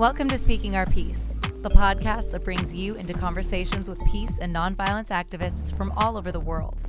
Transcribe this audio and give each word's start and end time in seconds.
Welcome 0.00 0.30
to 0.30 0.38
Speaking 0.38 0.76
Our 0.76 0.86
Peace, 0.86 1.34
the 1.60 1.68
podcast 1.68 2.30
that 2.30 2.42
brings 2.42 2.74
you 2.74 2.94
into 2.94 3.12
conversations 3.12 3.86
with 3.86 4.02
peace 4.06 4.38
and 4.38 4.56
nonviolence 4.56 5.10
activists 5.10 5.76
from 5.76 5.92
all 5.92 6.16
over 6.16 6.32
the 6.32 6.40
world. 6.40 6.84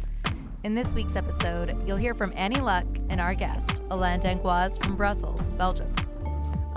In 0.63 0.75
this 0.75 0.93
week's 0.93 1.17
episode, 1.17 1.75
you'll 1.85 1.97
hear 1.97 2.15
from 2.15 2.31
Annie 2.37 2.61
Luck 2.61 2.85
and 3.09 3.19
our 3.19 3.33
guest, 3.33 3.81
Alain 3.89 4.21
Dangoise 4.21 4.81
from 4.81 4.95
Brussels, 4.95 5.49
Belgium. 5.57 5.93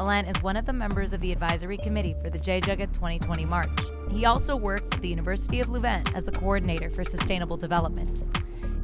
Alain 0.00 0.24
is 0.24 0.42
one 0.42 0.56
of 0.56 0.66
the 0.66 0.72
members 0.72 1.12
of 1.12 1.20
the 1.20 1.30
advisory 1.30 1.76
committee 1.76 2.16
for 2.20 2.30
the 2.30 2.38
Jai 2.40 2.60
Jagat 2.60 2.92
2020 2.92 3.44
March. 3.44 3.80
He 4.10 4.24
also 4.24 4.56
works 4.56 4.90
at 4.90 5.00
the 5.02 5.08
University 5.08 5.60
of 5.60 5.70
Louvain 5.70 6.02
as 6.16 6.24
the 6.24 6.32
coordinator 6.32 6.90
for 6.90 7.04
sustainable 7.04 7.56
development. 7.56 8.24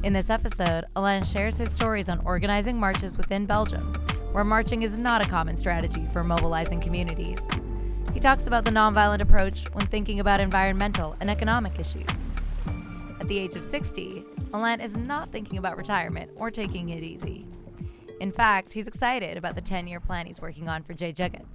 In 0.03 0.13
this 0.13 0.29
episode, 0.29 0.85
Alain 0.95 1.25
shares 1.25 1.57
his 1.57 1.69
stories 1.69 2.07
on 2.07 2.21
organizing 2.25 2.79
marches 2.79 3.17
within 3.17 3.45
Belgium, 3.45 3.93
where 4.31 4.43
marching 4.43 4.81
is 4.81 4.97
not 4.97 5.25
a 5.25 5.29
common 5.29 5.55
strategy 5.55 6.07
for 6.13 6.23
mobilizing 6.23 6.79
communities. 6.79 7.47
He 8.13 8.19
talks 8.19 8.47
about 8.47 8.65
the 8.65 8.71
nonviolent 8.71 9.21
approach 9.21 9.65
when 9.73 9.85
thinking 9.87 10.19
about 10.19 10.39
environmental 10.39 11.15
and 11.19 11.29
economic 11.29 11.79
issues. 11.79 12.31
At 13.19 13.27
the 13.27 13.37
age 13.37 13.55
of 13.55 13.63
60, 13.63 14.23
Alain 14.53 14.81
is 14.81 14.97
not 14.97 15.31
thinking 15.31 15.57
about 15.57 15.77
retirement 15.77 16.31
or 16.35 16.49
taking 16.49 16.89
it 16.89 17.03
easy. 17.03 17.45
In 18.19 18.31
fact, 18.31 18.73
he's 18.73 18.87
excited 18.87 19.37
about 19.37 19.55
the 19.55 19.61
10 19.61 19.87
year 19.87 19.99
plan 19.99 20.25
he's 20.25 20.41
working 20.41 20.69
on 20.69 20.83
for 20.83 20.93
Jai 20.93 21.11
Jagat. 21.11 21.45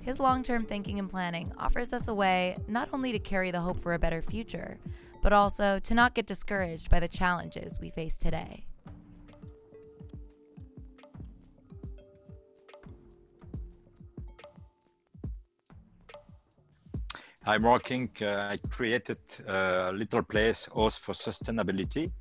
His 0.00 0.18
long 0.18 0.42
term 0.42 0.64
thinking 0.64 0.98
and 0.98 1.08
planning 1.08 1.52
offers 1.58 1.92
us 1.92 2.08
a 2.08 2.14
way 2.14 2.56
not 2.66 2.88
only 2.92 3.12
to 3.12 3.18
carry 3.18 3.50
the 3.50 3.60
hope 3.60 3.80
for 3.80 3.94
a 3.94 3.98
better 3.98 4.20
future, 4.20 4.78
but 5.22 5.32
also 5.32 5.78
to 5.78 5.94
not 5.94 6.14
get 6.14 6.26
discouraged 6.26 6.90
by 6.90 6.98
the 6.98 7.08
challenges 7.08 7.78
we 7.80 7.90
face 7.90 8.16
today. 8.16 8.66
I'm 17.44 17.64
working, 17.64 18.08
uh, 18.20 18.50
I 18.52 18.58
created 18.68 19.18
a 19.48 19.90
little 19.92 20.22
place, 20.22 20.68
House 20.72 20.96
for 20.96 21.12
Sustainability, 21.12 22.12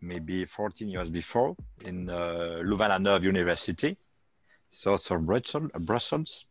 maybe 0.00 0.44
14 0.44 0.88
years 0.88 1.10
before 1.10 1.56
in 1.84 2.08
uh, 2.08 2.60
Louvain-la-Neuve 2.62 3.24
University, 3.24 3.96
south 4.68 5.10
of 5.74 5.84
Brussels. 5.84 6.44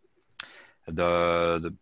The, 0.87 1.59
the 1.61 1.73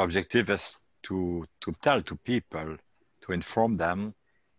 objective 0.00 0.50
is 0.50 0.78
to, 1.04 1.44
to 1.62 1.72
tell 1.82 2.02
to 2.02 2.14
people 2.16 2.76
to 3.22 3.32
inform 3.32 3.76
them, 3.76 4.14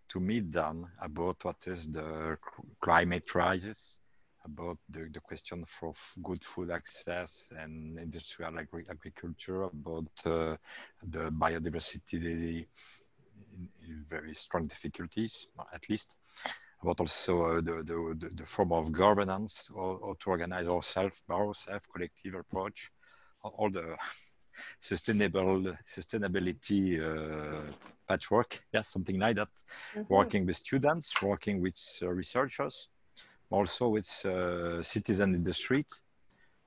to 0.10 0.20
meet 0.20 0.52
them 0.52 0.88
about 1.00 1.38
what 1.46 1.66
is 1.68 1.88
the 1.88 2.38
climate 2.82 3.26
crisis, 3.26 4.02
about 4.46 4.78
the, 4.90 5.10
the 5.12 5.20
question 5.20 5.66
for 5.66 5.94
good 6.24 6.44
food 6.44 6.72
access 6.72 7.52
and 7.58 8.00
industrial 8.00 8.58
agri 8.58 8.86
agriculture, 8.90 9.64
about 9.64 10.12
uh, 10.26 10.56
the 11.08 11.32
biodiversity 11.32 12.14
in, 12.14 12.66
in, 13.88 14.06
very 14.10 14.34
strong 14.36 14.68
difficulties, 14.68 15.48
at 15.74 15.90
least, 15.90 16.16
about 16.82 17.00
also 17.00 17.44
uh, 17.44 17.56
the, 17.62 17.84
the, 17.84 18.30
the, 18.36 18.46
form 18.46 18.72
of 18.72 18.92
governance 18.92 19.70
or, 19.74 19.98
or 19.98 20.16
to 20.18 20.30
organize 20.30 20.68
ourselves, 20.68 21.24
ourselves, 21.30 21.86
collective 21.92 22.36
approach, 22.36 22.92
all 23.44 23.70
the 23.70 23.96
sustainable 24.80 25.76
sustainability 25.86 27.00
uh, 27.02 27.62
patchwork 28.08 28.64
yes 28.74 28.88
something 28.88 29.20
like 29.20 29.36
that 29.36 29.50
mm 29.94 30.02
-hmm. 30.02 30.08
working 30.10 30.46
with 30.46 30.56
students 30.56 31.22
working 31.22 31.62
with 31.62 31.78
uh, 32.02 32.08
researchers 32.08 32.90
also 33.50 33.90
with 33.90 34.26
uh, 34.26 34.82
citizens 34.82 35.36
in 35.36 35.44
the 35.44 35.54
street 35.54 35.88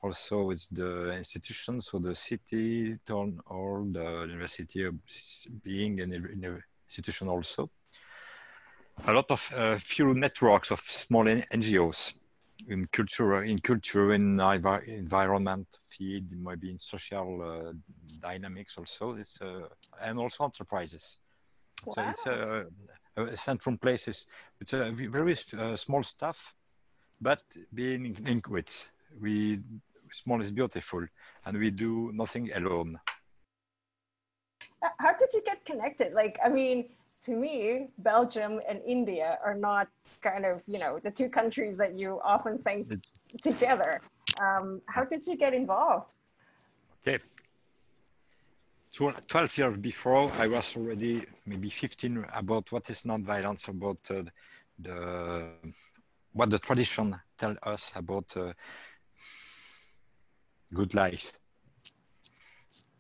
also 0.03 0.45
with 0.45 0.67
the 0.71 1.13
institutions 1.13 1.89
so 1.89 1.99
the 1.99 2.15
city 2.15 2.97
town 3.07 3.41
hall 3.47 3.87
the 3.91 4.27
university 4.29 4.89
being 5.63 6.01
an, 6.01 6.13
an 6.13 6.63
institution 6.89 7.29
also 7.29 7.71
a 9.07 9.13
lot 9.13 9.31
of 9.31 9.51
uh, 9.55 9.79
few 9.79 10.15
networks 10.15 10.71
of 10.71 10.81
small 10.81 11.25
ngos 11.25 12.15
in 12.67 12.87
culture, 12.87 13.45
in 13.45 13.59
culture, 13.59 14.13
in 14.13 14.41
environment 14.87 15.67
field, 15.89 16.25
maybe 16.33 16.71
in 16.71 16.79
social 16.79 17.43
uh, 17.43 17.73
dynamics 18.21 18.77
also. 18.77 19.15
It's 19.17 19.41
uh, 19.41 19.69
and 20.03 20.19
also 20.19 20.45
enterprises. 20.45 21.19
Wow. 21.87 21.95
So 21.95 22.09
it's 22.09 22.27
a, 22.27 22.67
a 23.17 23.37
central 23.37 23.77
places. 23.79 24.27
It's 24.61 24.73
a 24.73 24.91
very 24.91 25.37
uh, 25.57 25.77
small 25.77 26.03
stuff, 26.03 26.55
but 27.21 27.43
being 27.75 28.17
linked 28.25 28.91
we 29.21 29.61
small 30.13 30.41
is 30.41 30.51
beautiful, 30.51 31.07
and 31.45 31.59
we 31.59 31.71
do 31.71 32.11
nothing 32.15 32.51
alone. 32.55 32.99
How 34.99 35.13
did 35.15 35.29
you 35.35 35.43
get 35.45 35.65
connected? 35.65 36.13
Like, 36.13 36.39
I 36.45 36.49
mean, 36.49 36.87
to 37.23 37.33
me, 37.33 37.89
Belgium 37.99 38.61
and 38.69 38.81
India 38.87 39.39
are 39.45 39.55
not 39.55 39.89
kind 40.21 40.45
of, 40.45 40.63
you 40.67 40.79
know, 40.79 40.99
the 40.99 41.11
two 41.11 41.29
countries 41.29 41.77
that 41.79 41.99
you 41.99 42.21
often 42.25 42.59
think 42.59 42.91
it's... 42.91 43.13
together. 43.43 44.01
Um, 44.41 44.81
how 44.87 45.05
did 45.05 45.27
you 45.27 45.37
get 45.37 45.53
involved? 45.53 46.15
Okay. 47.07 47.23
12 48.95 49.59
years 49.59 49.77
before, 49.77 50.33
I 50.39 50.49
was 50.49 50.75
already 50.77 51.25
maybe 51.47 51.71
15 51.71 52.25
about 52.35 52.73
what 52.73 52.89
is 52.91 53.05
nonviolence, 53.05 53.69
about 53.69 53.99
uh, 54.11 54.23
the 54.79 55.51
what 56.33 56.51
the 56.51 56.59
tradition 56.59 57.17
tell 57.37 57.57
us 57.63 57.93
about 57.97 58.37
uh, 58.37 58.53
good 60.73 60.95
life, 60.95 61.39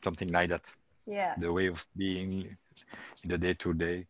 something 0.03 0.29
like 0.29 0.51
that. 0.51 0.73
Yeah. 1.07 1.35
The 1.39 1.53
way 1.53 1.67
of 1.67 1.79
being 1.97 2.57
in 3.25 3.31
the 3.31 3.39
day 3.39 3.55
to 3.55 3.75
day. 3.75 4.07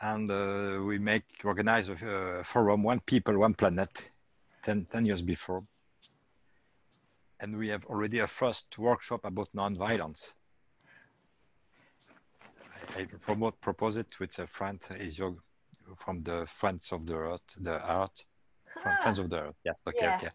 And 0.00 0.30
uh, 0.30 0.82
we 0.84 0.98
make 0.98 1.24
organize 1.44 1.88
a 1.88 2.42
forum, 2.44 2.82
one 2.82 3.00
people, 3.00 3.38
one 3.38 3.54
planet, 3.54 4.10
10, 4.62 4.86
10 4.90 5.06
years 5.06 5.22
before. 5.22 5.64
And 7.40 7.56
we 7.56 7.68
have 7.68 7.84
already 7.86 8.18
a 8.20 8.26
first 8.26 8.78
workshop 8.78 9.24
about 9.24 9.48
non-violence. 9.54 10.34
I, 12.96 13.00
I 13.00 13.04
promote, 13.04 13.60
propose 13.60 13.96
it 13.96 14.08
with 14.20 14.38
a 14.38 14.46
friend, 14.46 14.80
Isio, 14.80 15.36
from 15.96 16.22
the 16.22 16.46
Friends 16.46 16.92
of 16.92 17.06
the 17.06 17.14
Earth, 17.14 17.42
the 17.58 17.90
Earth, 17.90 18.24
ah. 18.84 18.96
Friends 19.02 19.18
of 19.18 19.30
the 19.30 19.36
Earth. 19.36 19.56
Yes, 19.64 19.80
okay, 19.86 20.06
yeah. 20.06 20.16
okay. 20.16 20.30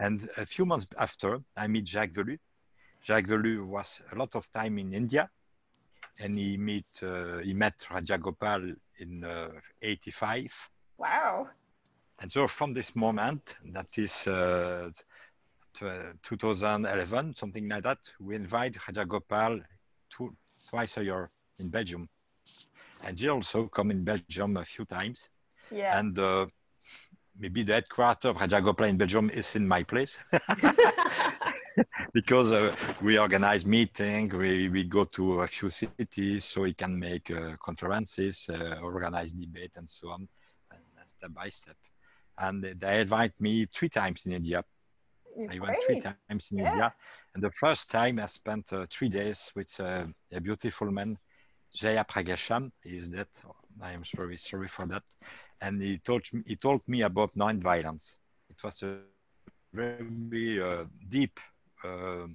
And 0.00 0.28
a 0.36 0.46
few 0.46 0.66
months 0.66 0.86
after, 0.98 1.40
I 1.56 1.68
meet 1.68 1.86
Jacques 1.86 2.12
Velu. 2.12 2.38
Jacques 3.02 3.26
Velu 3.26 3.64
was 3.66 4.00
a 4.12 4.16
lot 4.16 4.34
of 4.34 4.50
time 4.52 4.78
in 4.78 4.92
India 4.92 5.30
and 6.20 6.38
he 6.38 6.56
meet 6.56 6.86
uh, 7.02 7.38
he 7.38 7.54
met 7.54 7.78
Rajagopal 7.90 8.74
in 8.98 9.24
uh, 9.24 9.48
85. 9.82 10.70
Wow. 10.98 11.48
And 12.20 12.30
so 12.30 12.46
from 12.46 12.72
this 12.72 12.94
moment, 12.94 13.56
that 13.72 13.98
is 13.98 14.26
uh, 14.28 14.90
2011, 16.22 17.34
something 17.34 17.68
like 17.68 17.82
that, 17.82 17.98
we 18.20 18.36
invite 18.36 18.74
Rajagopal 18.74 19.60
two, 20.10 20.36
twice 20.68 20.96
a 20.98 21.04
year 21.04 21.30
in 21.58 21.68
Belgium. 21.68 22.08
And 23.02 23.18
he 23.18 23.28
also 23.28 23.66
come 23.66 23.90
in 23.90 24.04
Belgium 24.04 24.56
a 24.56 24.64
few 24.64 24.84
times. 24.84 25.28
Yeah. 25.70 25.98
And 25.98 26.18
uh, 26.18 26.46
maybe 27.38 27.62
the 27.62 27.74
headquarters 27.74 28.30
of 28.30 28.36
Rajagopal 28.38 28.88
in 28.88 28.96
Belgium 28.96 29.30
is 29.30 29.56
in 29.56 29.66
my 29.66 29.82
place. 29.82 30.22
because 32.12 32.52
uh, 32.52 32.74
we 33.02 33.18
organize 33.18 33.66
meetings, 33.66 34.32
we, 34.32 34.68
we 34.68 34.84
go 34.84 35.04
to 35.04 35.40
a 35.42 35.46
few 35.46 35.70
cities 35.70 36.44
so 36.44 36.62
we 36.62 36.74
can 36.74 36.98
make 36.98 37.30
uh, 37.30 37.56
conferences, 37.64 38.48
uh, 38.52 38.76
organize 38.82 39.32
debate 39.32 39.72
and 39.76 39.88
so 39.88 40.10
on, 40.10 40.28
and 40.70 41.08
step 41.08 41.32
by 41.34 41.48
step. 41.48 41.76
And 42.38 42.62
they 42.62 43.00
invite 43.00 43.32
me 43.40 43.66
three 43.66 43.88
times 43.88 44.26
in 44.26 44.32
India. 44.32 44.64
Great. 45.38 45.50
I 45.50 45.64
went 45.64 45.76
three 45.86 46.00
times 46.00 46.52
in 46.52 46.58
yeah. 46.58 46.70
India. 46.70 46.94
And 47.34 47.42
the 47.42 47.50
first 47.52 47.90
time 47.90 48.18
I 48.18 48.26
spent 48.26 48.72
uh, 48.72 48.86
three 48.90 49.08
days 49.08 49.50
with 49.54 49.74
uh, 49.80 50.04
a 50.32 50.40
beautiful 50.40 50.90
man, 50.90 51.18
Jaya 51.72 52.04
Pragasham. 52.04 52.70
is 52.84 53.08
dead. 53.08 53.26
I 53.82 53.92
am 53.92 54.02
very 54.16 54.36
sorry 54.36 54.68
for 54.68 54.86
that. 54.86 55.02
And 55.60 55.80
he 55.80 55.98
told 55.98 56.22
me, 56.32 56.42
he 56.46 56.56
told 56.56 56.80
me 56.86 57.02
about 57.02 57.36
non-violence. 57.36 58.18
It 58.50 58.62
was 58.62 58.82
a 58.82 58.98
very 59.72 60.62
uh, 60.62 60.84
deep 61.08 61.40
uh, 61.82 62.26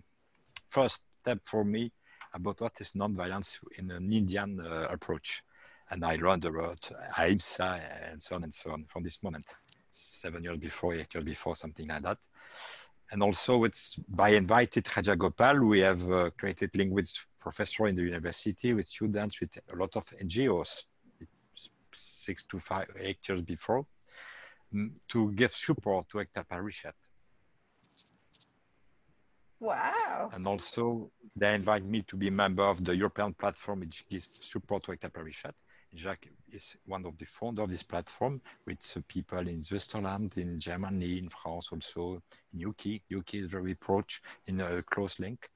first 0.70 1.04
step 1.22 1.40
for 1.46 1.64
me 1.64 1.92
about 2.34 2.62
what 2.62 2.74
is 2.80 2.94
nonviolence 2.94 3.60
in 3.78 3.92
an 3.92 4.12
Indian 4.12 4.60
uh, 4.60 4.88
approach. 4.90 5.44
And 5.90 6.06
I 6.06 6.18
learned 6.18 6.46
about 6.46 6.92
ahimsa 7.18 7.82
and 8.12 8.22
so 8.22 8.36
on 8.36 8.44
and 8.44 8.54
so 8.54 8.72
on 8.72 8.86
from 8.88 9.04
this 9.04 9.24
moment, 9.24 9.46
seven 9.92 10.44
years 10.44 10.60
before, 10.60 10.94
eight 10.94 11.14
years 11.14 11.26
before, 11.26 11.56
something 11.56 11.88
like 11.88 12.04
that. 12.04 12.20
And 13.12 13.24
also, 13.24 13.64
it's 13.64 13.96
by 14.08 14.30
invited 14.30 14.86
Rajagopal, 14.86 15.68
we 15.68 15.80
have 15.80 16.12
uh, 16.12 16.30
created 16.38 16.70
with 16.92 17.12
professor 17.40 17.88
in 17.88 17.96
the 17.96 18.04
university, 18.04 18.74
with 18.74 18.88
students, 18.88 19.40
with 19.40 19.58
a 19.74 19.76
lot 19.76 19.96
of 19.96 20.06
NGOs, 20.22 20.84
six 22.30 22.46
to 22.46 22.60
five, 22.60 22.88
eight 23.08 23.22
years 23.28 23.42
before, 23.42 23.86
mm, 24.74 24.92
to 25.08 25.32
give 25.32 25.54
support 25.54 26.08
to 26.10 26.18
Ekta 26.18 26.44
Parishad 26.52 26.98
Wow. 29.60 30.30
And 30.34 30.48
also, 30.48 31.12
they 31.36 31.54
invite 31.54 31.84
me 31.84 32.04
to 32.04 32.16
be 32.16 32.30
a 32.30 32.32
member 32.32 32.64
of 32.64 32.84
the 32.84 32.96
European 32.96 33.34
platform, 33.34 33.82
which 33.82 34.08
gives 34.10 34.30
support 34.42 34.84
to 34.84 34.92
Ekta 34.92 35.12
Parishad. 35.12 35.54
Jacques 35.96 36.30
is 36.52 36.78
one 36.86 37.06
of 37.06 37.18
the 37.18 37.26
founder 37.26 37.64
of 37.64 37.70
this 37.70 37.84
platform 37.84 38.42
with 38.66 38.80
people 39.08 39.48
in 39.48 39.64
Switzerland, 39.64 40.38
in 40.38 40.60
Germany, 40.60 41.18
in 41.18 41.30
France, 41.30 41.70
also 41.72 42.22
in 42.54 42.70
UK. 42.70 43.02
UK 43.14 43.36
is 43.36 43.48
very 43.48 43.74
approach 43.74 44.22
in 44.48 44.62
a 44.62 44.84
close 44.84 45.20
link. 45.20 45.50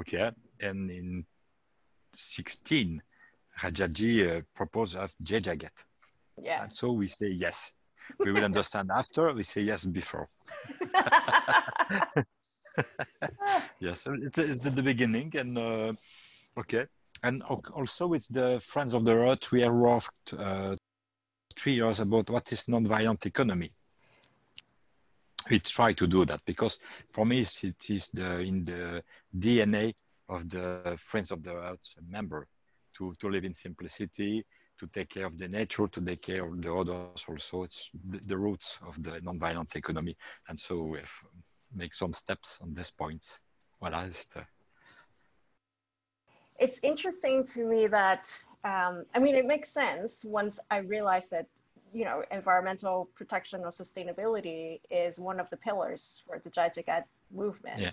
Okay, 0.00 0.30
and 0.60 0.90
in 0.90 1.24
16, 2.14 3.02
Rajaji 3.60 4.38
uh, 4.38 4.42
proposed 4.54 4.96
of 4.96 5.14
Jai 5.22 5.40
Jagat. 5.40 5.84
Yeah. 6.40 6.62
And 6.62 6.72
so 6.72 6.92
we 6.92 7.12
say 7.16 7.28
yes. 7.28 7.72
We 8.18 8.32
will 8.32 8.44
understand 8.44 8.90
after. 8.94 9.32
We 9.34 9.42
say 9.42 9.62
yes 9.62 9.84
before. 9.84 10.28
yes, 13.80 14.06
it's, 14.06 14.38
it's 14.38 14.60
the, 14.60 14.70
the 14.70 14.82
beginning, 14.82 15.34
and 15.36 15.58
uh, 15.58 15.92
okay 16.56 16.86
and 17.22 17.42
also 17.42 18.06
with 18.06 18.26
the 18.28 18.60
Friends 18.60 18.94
of 18.94 19.04
the 19.04 19.12
Earth, 19.12 19.50
we 19.50 19.62
have 19.62 19.72
worked 19.72 20.34
uh, 20.36 20.76
three 21.56 21.74
years 21.74 22.00
about 22.00 22.30
what 22.30 22.52
is 22.52 22.68
non-violent 22.68 23.26
economy. 23.26 23.72
We 25.50 25.58
try 25.60 25.92
to 25.94 26.06
do 26.06 26.24
that 26.26 26.40
because 26.44 26.78
for 27.12 27.24
me 27.24 27.40
it 27.40 27.90
is 27.90 28.08
the 28.12 28.40
in 28.40 28.64
the 28.64 29.02
DNA 29.36 29.94
of 30.28 30.48
the 30.48 30.96
Friends 30.98 31.30
of 31.30 31.42
the 31.42 31.54
Earth 31.54 31.94
member 32.06 32.46
to, 32.98 33.14
to 33.18 33.28
live 33.28 33.44
in 33.44 33.54
simplicity, 33.54 34.44
to 34.78 34.86
take 34.88 35.08
care 35.08 35.26
of 35.26 35.38
the 35.38 35.48
nature, 35.48 35.88
to 35.88 36.00
take 36.00 36.22
care 36.22 36.44
of 36.44 36.60
the 36.60 36.74
others 36.74 37.24
also. 37.28 37.62
It's 37.62 37.90
the, 38.26 38.36
roots 38.36 38.78
of 38.86 39.02
the 39.02 39.20
non-violent 39.22 39.74
economy. 39.76 40.16
And 40.48 40.58
so 40.58 40.82
we 40.82 40.98
have 40.98 41.12
make 41.74 41.94
some 41.94 42.12
steps 42.12 42.58
on 42.62 42.74
these 42.74 42.90
points. 42.90 43.40
Voilà, 43.82 44.06
it's 44.06 44.26
the, 44.26 44.44
it's 46.58 46.80
interesting 46.82 47.44
to 47.44 47.64
me 47.64 47.86
that 47.86 48.26
um, 48.64 49.04
I 49.14 49.18
mean 49.20 49.36
it 49.36 49.46
makes 49.46 49.70
sense 49.70 50.24
once 50.24 50.58
I 50.70 50.78
realized 50.78 51.30
that 51.30 51.46
you 51.92 52.04
know 52.04 52.22
environmental 52.32 53.08
protection 53.14 53.60
or 53.60 53.68
sustainability 53.68 54.80
is 54.90 55.18
one 55.18 55.38
of 55.38 55.48
the 55.50 55.56
pillars 55.56 56.24
for 56.26 56.38
the 56.38 56.50
Jai 56.50 56.70
movement. 57.30 57.80
Yeah, 57.80 57.90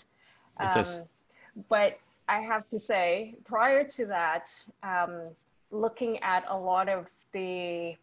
it 0.60 0.75
um, 0.75 0.81
is. 0.81 1.01
But 1.69 2.00
I 2.27 2.42
have 2.42 2.68
to 2.69 2.80
say, 2.80 3.36
prior 3.45 3.83
to 3.83 4.06
that, 4.07 4.50
um, 4.83 5.30
looking 5.72 6.22
at 6.24 6.45
a 6.48 6.57
lot 6.57 6.89
of 6.89 7.10
the 7.31 7.95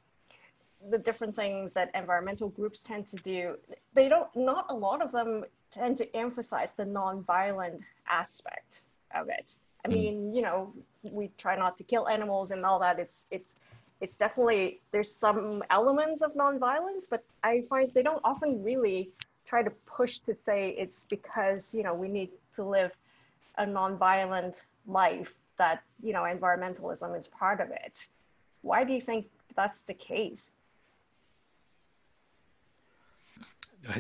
the 0.91 0.99
different 0.99 1.35
things 1.37 1.75
that 1.75 1.91
environmental 1.95 2.49
groups 2.49 2.81
tend 2.81 3.07
to 3.07 3.17
do, 3.19 3.57
they 3.95 4.09
don't. 4.09 4.29
Not 4.35 4.67
a 4.69 4.75
lot 4.75 5.01
of 5.01 5.13
them 5.13 5.45
tend 5.71 5.97
to 5.99 6.17
emphasize 6.17 6.73
the 6.75 6.85
nonviolent 6.85 7.81
aspect 8.09 8.85
of 9.15 9.29
it. 9.29 9.57
I 9.85 9.89
mm. 9.89 9.93
mean, 9.93 10.35
you 10.35 10.43
know, 10.43 10.73
we 11.03 11.31
try 11.39 11.57
not 11.57 11.77
to 11.79 11.85
kill 11.85 12.09
animals 12.09 12.51
and 12.51 12.65
all 12.65 12.79
that. 12.81 12.99
It's 12.99 13.27
it's 13.31 13.57
it's 14.01 14.17
definitely 14.17 14.81
there's 14.91 15.13
some 15.15 15.63
elements 15.71 16.23
of 16.23 16.35
nonviolence, 16.35 17.09
but 17.09 17.25
I 17.43 17.63
find 17.63 17.91
they 17.91 18.03
don't 18.03 18.21
often 18.25 18.63
really 18.63 19.11
try 19.45 19.63
to 19.63 19.71
push 19.87 20.19
to 20.21 20.35
say 20.35 20.71
it's 20.71 21.05
because 21.05 21.75
you 21.75 21.83
know 21.83 21.95
we 21.95 22.09
need 22.09 22.31
to 22.55 22.65
live 22.65 22.93
a 23.59 23.67
nonviolent 23.67 24.63
life 24.87 25.37
that 25.59 25.83
you 26.03 26.13
know 26.13 26.23
environmentalism 26.23 27.17
is 27.19 27.29
part 27.29 27.61
of 27.61 27.71
it. 27.71 28.09
Why 28.63 28.85
do 28.85 28.93
you 28.93 29.01
think 29.01 29.27
that's 29.55 29.83
the 29.83 29.95
case? 29.95 30.53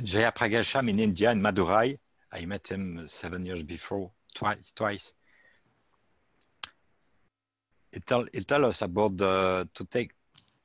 Jaya 0.02 0.31
Pragasham 0.32 0.88
in 0.88 0.99
India 0.99 1.31
in 1.32 1.40
Madurai. 1.40 1.99
I 2.32 2.44
met 2.46 2.69
him 2.69 3.06
seven 3.08 3.44
years 3.44 3.62
before, 3.62 4.10
twice, 4.34 4.72
twice 4.75 5.12
it 7.93 8.06
tell 8.06 8.26
it 8.32 8.48
tell 8.48 8.64
us 8.64 8.82
about 8.82 9.16
the 9.16 9.69
to 9.75 9.84
take 9.84 10.12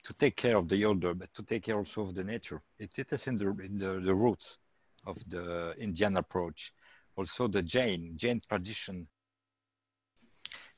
to 0.03 0.13
take 0.13 0.37
care 0.37 0.55
of 0.55 0.69
the 0.69 0.85
older, 0.85 1.13
but 1.13 1.33
to 1.33 1.43
take 1.43 1.63
care 1.63 1.75
also 1.75 2.03
of 2.03 2.15
the 2.15 2.23
nature. 2.23 2.61
It, 2.79 2.91
it 2.97 3.11
is 3.11 3.27
in 3.27 3.35
the 3.35 3.49
in 3.61 3.75
the, 3.75 3.99
the 3.99 4.15
roots 4.15 4.57
of 5.05 5.17
the 5.29 5.75
Indian 5.77 6.17
approach. 6.17 6.73
Also 7.17 7.47
the 7.47 7.63
Jain 7.63 8.13
Jain 8.15 8.41
tradition. 8.47 9.07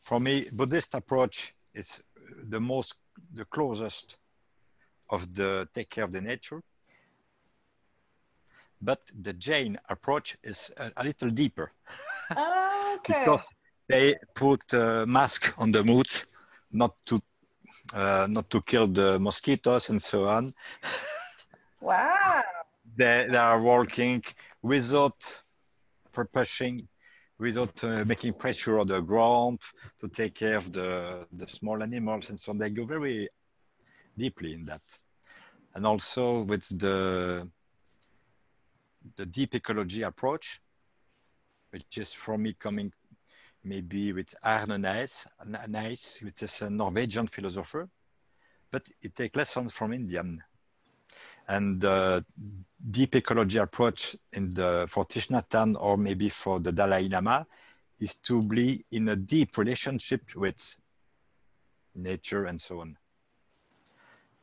For 0.01 0.19
me, 0.19 0.47
Buddhist 0.51 0.95
approach 0.95 1.53
is 1.74 2.01
the 2.50 2.59
most 2.59 2.95
the 3.33 3.45
closest 3.45 4.18
of 5.09 5.36
the 5.36 5.68
take 5.74 5.89
care 5.89 6.06
of 6.06 6.12
the 6.12 6.21
nature. 6.21 6.62
But 8.81 9.01
the 9.21 9.33
Jain 9.33 9.77
approach 9.89 10.38
is 10.41 10.71
a, 10.77 10.91
a 10.95 11.03
little 11.03 11.30
deeper. 11.30 11.74
okay. 12.31 12.97
because 13.06 13.41
they 13.89 14.15
put 14.33 14.71
a 14.74 15.06
mask 15.06 15.53
on 15.57 15.74
the 15.74 15.83
mood 15.83 16.07
not 16.71 16.95
to 17.07 17.21
uh, 17.94 18.27
not 18.30 18.50
to 18.50 18.62
kill 18.62 18.88
the 18.88 19.19
mosquitoes 19.19 19.89
and 19.89 20.01
so 20.01 20.27
on. 20.27 20.53
Wow. 21.81 22.44
they, 22.97 23.27
they 23.30 23.38
are 23.38 23.62
working 23.62 24.24
without 24.62 25.41
pushing, 26.13 26.88
without 27.39 27.83
uh, 27.83 28.03
making 28.06 28.33
pressure 28.33 28.79
on 28.79 28.88
the 28.88 29.00
ground 29.01 29.59
to 30.00 30.07
take 30.09 30.35
care 30.35 30.57
of 30.57 30.71
the, 30.71 31.25
the 31.31 31.47
small 31.47 31.81
animals 31.81 32.29
and 32.29 32.39
so 32.39 32.51
on. 32.51 32.57
They 32.57 32.69
go 32.69 32.85
very 32.85 33.29
deeply 34.17 34.53
in 34.53 34.65
that. 34.65 34.81
And 35.73 35.85
also 35.85 36.41
with 36.41 36.67
the, 36.77 37.50
the 39.15 39.25
deep 39.25 39.56
ecology 39.56 40.01
approach, 40.01 40.59
which 41.71 41.97
is 41.97 42.12
for 42.12 42.38
me 42.38 42.53
coming 42.53 42.91
maybe 43.63 44.13
with 44.13 44.33
Arne 44.44 44.81
Naess, 44.81 45.27
Naess, 45.67 46.23
which 46.23 46.44
is 46.44 46.62
a 46.62 46.69
Norwegian 46.69 47.27
philosopher, 47.27 47.89
but 48.71 48.83
it 49.01 49.15
takes 49.15 49.35
lessons 49.35 49.73
from 49.73 49.94
Indian. 49.94 50.41
And 51.50 51.81
the 51.81 52.24
deep 52.92 53.16
ecology 53.16 53.57
approach 53.57 54.16
in 54.31 54.51
the, 54.51 54.86
for 54.88 55.04
Thich 55.06 55.30
Nhat 55.30 55.50
Hanh 55.50 55.75
or 55.80 55.98
maybe 55.98 56.30
for 56.30 56.60
the 56.60 56.72
Dalai 56.72 57.10
Lama 57.10 57.48
is 58.00 58.18
to 58.18 58.40
be 58.44 58.86
in 58.92 59.10
a 59.10 59.16
deep 59.16 59.57
relationship 59.57 60.22
with 60.36 60.78
nature 61.96 62.46
and 62.46 62.62
so 62.62 62.81
on. 62.81 62.96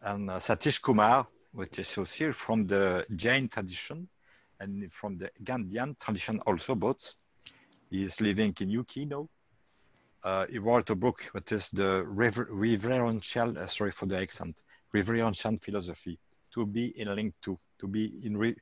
And 0.03 0.29
uh, 0.29 0.39
Satish 0.39 0.83
Kumar, 0.83 1.29
which 1.53 1.79
is 1.79 1.97
also 1.97 2.33
from 2.33 2.67
the 2.67 3.07
Jain 3.15 3.49
tradition 3.49 4.09
and 4.59 4.93
from 4.93 5.17
the 5.17 5.31
Gandhian 5.45 5.97
tradition 6.01 6.41
also 6.41 6.75
both, 6.75 7.15
is 7.93 8.21
living 8.21 8.53
in 8.61 8.81
UK 8.81 9.09
now. 9.09 9.29
Uh, 10.25 10.47
he 10.51 10.59
wrote 10.59 10.91
a 10.91 10.97
book 10.97 11.23
which 11.31 11.53
is 11.53 11.71
the 11.71 12.05
reverential, 12.05 13.57
uh, 13.57 13.67
sorry 13.67 13.93
for 13.93 14.07
the 14.07 14.19
accent, 14.19 14.61
reverential 14.93 15.57
philosophy, 15.63 16.19
to 16.57 16.67
be 16.67 16.87
in 17.01 17.15
link 17.15 17.35
to, 17.43 17.59
to 17.79 17.87
be 17.87 18.13
in 18.25 18.37
re, 18.37 18.57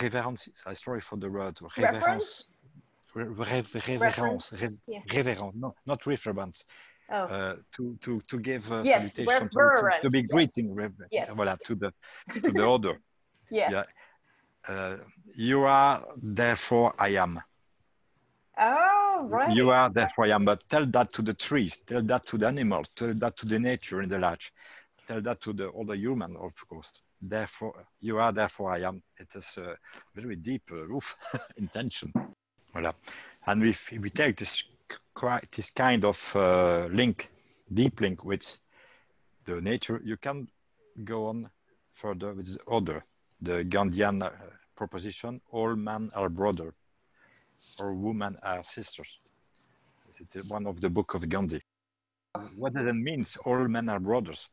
reverence, 0.00 0.48
sorry 0.74 1.00
for 1.00 1.16
the 1.16 1.30
word, 1.30 1.58
reverence. 1.76 2.62
Reverence, 3.14 3.74
reverence, 3.88 4.54
yeah. 4.86 5.00
reverence, 5.12 5.54
no, 5.54 5.74
not 5.86 6.06
reference. 6.06 6.64
Oh. 7.10 7.24
Uh, 7.24 7.56
to 7.76 7.98
to 8.00 8.20
to 8.20 8.38
give 8.38 8.72
uh, 8.72 8.82
yes, 8.84 9.02
salutation 9.02 9.48
to, 9.48 9.58
to, 9.58 9.90
to, 10.02 10.08
be 10.08 10.22
greeting 10.22 10.74
yes. 11.10 11.28
voilà, 11.36 11.58
to 11.64 11.74
the 11.74 11.92
to 12.32 12.50
the 12.52 12.64
order. 12.64 12.98
yes. 13.50 13.70
Yeah. 13.72 13.84
Uh, 14.66 14.96
you 15.34 15.64
are, 15.64 16.04
therefore 16.22 16.94
I 16.98 17.08
am. 17.24 17.40
Oh, 18.58 19.26
right. 19.28 19.54
You 19.54 19.70
are, 19.70 19.90
therefore 19.90 20.26
I 20.26 20.34
am. 20.34 20.44
But 20.44 20.68
tell 20.68 20.86
that 20.86 21.12
to 21.14 21.22
the 21.22 21.34
trees, 21.34 21.78
tell 21.78 22.02
that 22.02 22.26
to 22.26 22.38
the 22.38 22.46
animals, 22.46 22.90
tell 22.94 23.12
that 23.14 23.36
to 23.38 23.46
the 23.46 23.58
nature 23.58 24.02
in 24.02 24.08
the 24.08 24.18
large, 24.18 24.52
tell 25.06 25.20
that 25.20 25.40
to 25.42 25.52
the 25.52 25.70
other 25.72 25.94
human, 25.94 26.36
of 26.36 26.52
course. 26.68 27.02
Therefore, 27.20 27.86
you 28.00 28.18
are, 28.18 28.32
therefore 28.32 28.72
I 28.72 28.80
am. 28.80 29.02
It 29.18 29.34
is 29.34 29.58
a 29.58 29.76
very 30.14 30.36
deep 30.36 30.62
uh, 30.70 30.86
roof 30.86 31.16
intention. 31.56 32.12
Voilà. 32.74 32.94
And 33.46 33.62
if 33.64 33.92
we 33.92 34.10
take 34.10 34.36
this, 34.36 34.64
this 35.54 35.70
kind 35.70 36.04
of 36.04 36.36
uh, 36.36 36.86
link, 36.86 37.30
deep 37.72 38.00
link 38.00 38.24
with 38.24 38.58
the 39.44 39.60
nature, 39.60 40.00
you 40.04 40.16
can 40.16 40.48
go 41.04 41.26
on 41.26 41.50
further 41.92 42.32
with 42.32 42.46
the 42.46 42.70
other, 42.70 43.04
the 43.40 43.64
Gandhian 43.64 44.22
uh, 44.22 44.30
proposition, 44.76 45.40
all 45.50 45.76
men 45.76 46.10
are 46.14 46.28
brother 46.28 46.74
or 47.78 47.94
women 47.94 48.36
are 48.42 48.64
sisters. 48.64 49.18
It's 50.18 50.48
one 50.48 50.66
of 50.66 50.80
the 50.80 50.90
book 50.90 51.14
of 51.14 51.28
Gandhi. 51.28 51.62
What 52.56 52.74
does 52.74 52.90
it 52.90 52.94
mean? 52.94 53.24
All 53.44 53.68
men 53.68 53.88
are 53.88 54.00
brothers 54.00 54.48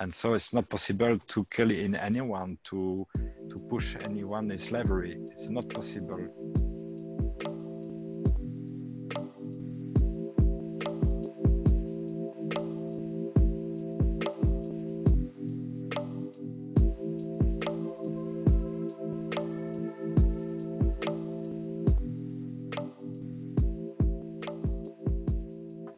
and 0.00 0.12
so 0.12 0.34
it's 0.34 0.52
not 0.52 0.68
possible 0.68 1.18
to 1.18 1.46
kill 1.50 1.70
in 1.70 1.94
anyone 1.94 2.58
to 2.64 3.06
to 3.50 3.58
push 3.70 3.96
anyone 4.02 4.50
in 4.50 4.58
slavery. 4.58 5.18
It's 5.30 5.48
not 5.48 5.68
possible. 5.68 6.28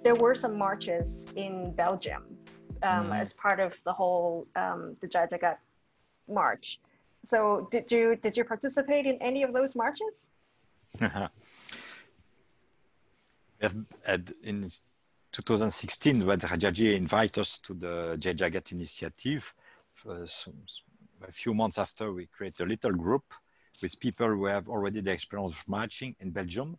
There 0.02 0.14
were 0.14 0.34
some 0.34 0.56
marches 0.56 1.26
in 1.36 1.72
Belgium 1.74 2.37
um, 2.82 3.04
mm-hmm. 3.04 3.12
as 3.12 3.32
part 3.32 3.60
of 3.60 3.78
the 3.84 3.92
whole 3.92 4.46
um, 4.56 4.96
the 5.00 5.08
Jai 5.08 5.28
march. 6.28 6.80
So 7.24 7.68
did 7.70 7.90
you 7.90 8.16
did 8.16 8.36
you 8.36 8.44
participate 8.44 9.06
in 9.06 9.20
any 9.20 9.42
of 9.42 9.52
those 9.52 9.74
marches? 9.76 10.28
in 14.42 14.70
2016, 15.32 16.24
when 16.24 16.38
Rajaji 16.38 16.96
invited 16.96 17.40
us 17.40 17.58
to 17.58 17.74
the 17.74 18.16
Jai 18.18 18.34
Jagat 18.34 18.72
initiative, 18.72 19.54
a 20.06 21.32
few 21.32 21.54
months 21.54 21.78
after, 21.78 22.12
we 22.12 22.26
create 22.26 22.60
a 22.60 22.64
little 22.64 22.92
group 22.92 23.24
with 23.82 23.98
people 24.00 24.28
who 24.28 24.46
have 24.46 24.68
already 24.68 25.00
the 25.00 25.12
experience 25.12 25.52
of 25.52 25.68
marching 25.68 26.14
in 26.20 26.30
Belgium. 26.30 26.76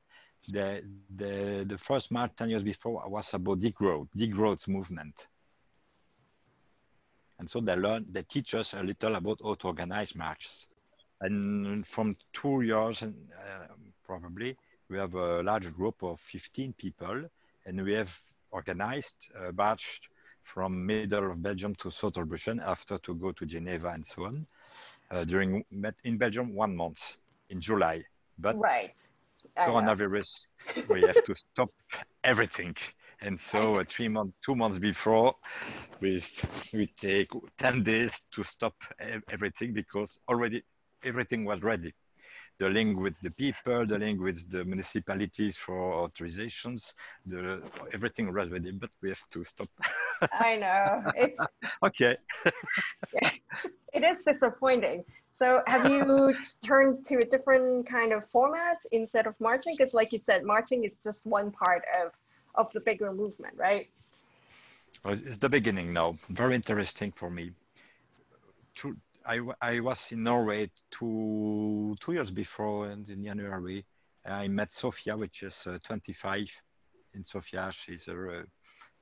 The, 0.48 0.84
the, 1.16 1.66
the 1.68 1.78
first 1.78 2.12
march 2.12 2.32
10 2.38 2.50
years 2.50 2.64
before 2.64 3.04
was 3.10 3.34
about 3.34 3.60
degrowth, 3.60 4.08
degrowth 4.18 4.68
movement. 4.68 5.28
And 7.40 7.50
so 7.50 7.62
they 7.62 7.76
learn, 7.76 8.06
they 8.12 8.24
teach 8.24 8.54
us 8.54 8.74
a 8.74 8.84
little 8.84 9.16
about 9.16 9.40
how 9.44 9.56
to 9.56 9.68
organize 9.68 10.16
marches. 10.16 10.68
And 11.22 11.86
from 11.88 12.16
two 12.34 12.62
years, 12.62 13.04
uh, 13.04 13.10
probably, 14.06 14.58
we 14.90 14.98
have 14.98 15.14
a 15.16 15.42
large 15.44 15.74
group 15.74 16.04
of 16.04 16.20
15 16.20 16.74
people, 16.74 17.24
and 17.66 17.84
we 17.84 17.94
have 17.94 18.18
organized 18.52 19.30
a 19.36 19.52
march 19.54 20.02
from 20.44 20.86
middle 20.86 21.32
of 21.32 21.42
Belgium 21.42 21.76
to 21.76 21.92
southern 21.92 22.26
Brussels 22.26 22.60
after 22.66 22.98
to 23.00 23.14
go 23.16 23.32
to 23.32 23.46
Geneva 23.46 23.90
and 23.90 24.06
so 24.06 24.26
on. 24.26 24.48
Uh, 25.12 25.24
during 25.24 25.66
in 26.04 26.18
Belgium 26.18 26.54
one 26.54 26.76
month 26.76 27.18
in 27.50 27.60
July, 27.60 28.04
but 28.38 28.56
right. 28.60 29.00
coronavirus 29.58 30.50
we 30.90 31.02
have 31.02 31.24
to 31.24 31.36
stop 31.52 31.72
everything. 32.24 32.76
And 33.22 33.40
so 33.52 33.80
uh, 33.80 33.84
three 33.88 34.08
months, 34.08 34.34
two 34.46 34.56
months 34.56 34.80
before, 34.80 35.36
we 36.02 36.22
we 36.74 36.88
take 36.98 37.30
ten 37.58 37.84
days 37.84 38.24
to 38.32 38.44
stop 38.44 38.76
everything 39.30 39.74
because 39.74 40.20
already 40.30 40.64
everything 41.04 41.46
was 41.46 41.62
ready 41.62 41.94
the 42.60 42.70
link 42.70 43.00
with 43.00 43.20
the 43.22 43.32
people, 43.32 43.86
the 43.86 43.98
link 43.98 44.22
with 44.22 44.50
the 44.52 44.64
municipalities 44.66 45.58
for 45.58 46.08
authorizations, 46.08 46.94
the 47.26 47.62
everything 47.94 48.32
was 48.32 48.50
ready, 48.52 48.72
but 48.72 48.90
we 49.02 49.10
have 49.10 49.24
to 49.32 49.44
stop. 49.44 49.70
I 50.40 50.58
know 50.58 51.12
it's 51.16 51.40
okay. 51.84 52.18
it 53.94 54.04
is 54.04 54.20
disappointing. 54.20 55.06
So, 55.32 55.62
have 55.68 55.90
you 55.90 56.36
turned 56.66 57.06
to 57.06 57.20
a 57.20 57.26
different 57.26 57.88
kind 57.88 58.12
of 58.12 58.28
format 58.28 58.78
instead 58.92 59.26
of 59.26 59.40
marching? 59.40 59.74
Because, 59.78 59.94
like 59.94 60.12
you 60.12 60.18
said, 60.18 60.44
marching 60.44 60.84
is 60.84 60.96
just 60.96 61.26
one 61.26 61.52
part 61.52 61.84
of 62.04 62.12
of 62.56 62.72
the 62.74 62.80
bigger 62.80 63.12
movement, 63.14 63.56
right? 63.58 63.90
It's 65.06 65.38
the 65.38 65.50
beginning 65.50 65.94
now. 65.94 66.16
Very 66.30 66.56
interesting 66.56 67.12
for 67.12 67.30
me. 67.30 67.52
I, 69.26 69.40
I 69.62 69.80
was 69.80 70.12
in 70.12 70.24
Norway 70.24 70.72
two 70.92 71.96
two 72.00 72.14
years 72.14 72.32
before, 72.32 72.88
and 72.88 73.08
in 73.10 73.24
January, 73.24 73.86
I 74.26 74.48
met 74.48 74.72
Sofia, 74.72 75.16
which 75.16 75.44
is 75.44 75.68
uh, 75.68 75.78
25 75.84 76.50
in 77.14 77.24
Sofia. 77.24 77.70
She's 77.72 78.08
a, 78.08 78.44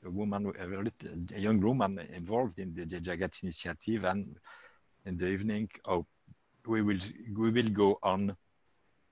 a 0.05 0.09
woman, 0.09 0.53
a, 0.59 0.65
little, 0.65 0.91
a, 1.35 1.39
young 1.39 1.59
woman 1.61 1.99
involved 2.13 2.59
in 2.59 2.73
the 2.73 2.85
Jagat 2.85 3.43
initiative. 3.43 4.03
And 4.03 4.37
in 5.05 5.17
the 5.17 5.27
evening, 5.27 5.69
oh, 5.85 6.05
we 6.65 6.81
will 6.81 6.99
we 7.35 7.49
will 7.49 7.69
go 7.69 7.99
on 8.03 8.35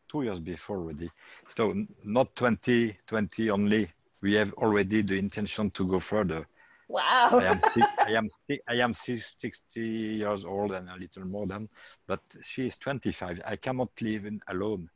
two 0.09 0.23
years 0.23 0.39
before 0.39 0.79
already. 0.79 1.09
So 1.47 1.71
not 2.03 2.35
2020 2.35 3.49
only. 3.49 3.91
We 4.25 4.33
have 4.33 4.53
already 4.53 5.03
the 5.03 5.19
intention 5.19 5.69
to 5.69 5.87
go 5.87 5.99
further. 5.99 6.47
Wow. 6.87 7.29
I 7.33 7.43
am, 7.43 7.61
I 7.99 8.11
am, 8.13 8.27
I 8.67 8.73
am 8.81 8.95
60 8.95 9.81
years 9.81 10.45
old 10.45 10.71
and 10.71 10.89
a 10.89 10.97
little 10.97 11.25
more 11.25 11.45
than, 11.45 11.67
but 12.07 12.21
she 12.41 12.65
is 12.65 12.79
25. 12.79 13.41
I 13.45 13.55
cannot 13.57 13.89
live 14.01 14.25
in 14.25 14.41
alone. 14.47 14.89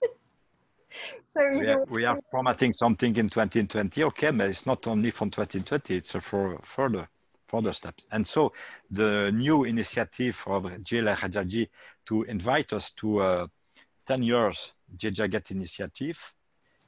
so 1.26 1.50
we 1.50 1.66
are, 1.66 1.84
we 1.90 2.06
are 2.06 2.18
formatting 2.30 2.72
something 2.72 3.14
in 3.14 3.28
2020. 3.28 4.04
Okay, 4.04 4.30
but 4.30 4.48
it's 4.48 4.64
not 4.64 4.86
only 4.86 5.10
from 5.10 5.28
2020, 5.30 5.96
it's 5.96 6.12
for 6.12 6.58
further 6.62 7.06
further 7.46 7.74
steps. 7.74 8.06
And 8.10 8.26
so 8.26 8.54
the 8.90 9.30
new 9.32 9.64
initiative 9.64 10.42
of 10.46 10.82
Jill 10.82 11.04
Rajaji 11.04 11.68
to 12.06 12.22
invite 12.22 12.72
us 12.72 12.92
to 12.92 13.20
a 13.20 13.50
10 14.06 14.22
years 14.22 14.72
Jai 14.96 15.10
Jagat 15.10 15.50
initiative 15.50 16.32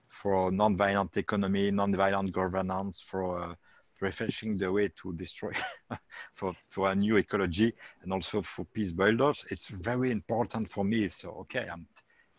for 0.08 0.50
non-violent 0.50 1.16
economy, 1.16 1.70
non-violent 1.70 2.32
governance, 2.32 3.00
for 3.00 3.40
uh, 3.40 3.54
refreshing 4.00 4.56
the 4.56 4.70
way 4.70 4.90
to 5.02 5.12
destroy 5.14 5.52
for, 6.34 6.54
for 6.68 6.90
a 6.90 6.94
new 6.94 7.16
ecology 7.16 7.72
and 8.02 8.12
also 8.12 8.42
for 8.42 8.64
peace 8.66 8.92
builders. 8.92 9.44
It's 9.50 9.68
very 9.68 10.10
important 10.10 10.70
for 10.70 10.84
me. 10.84 11.08
So, 11.08 11.30
okay, 11.40 11.68
I'm 11.70 11.86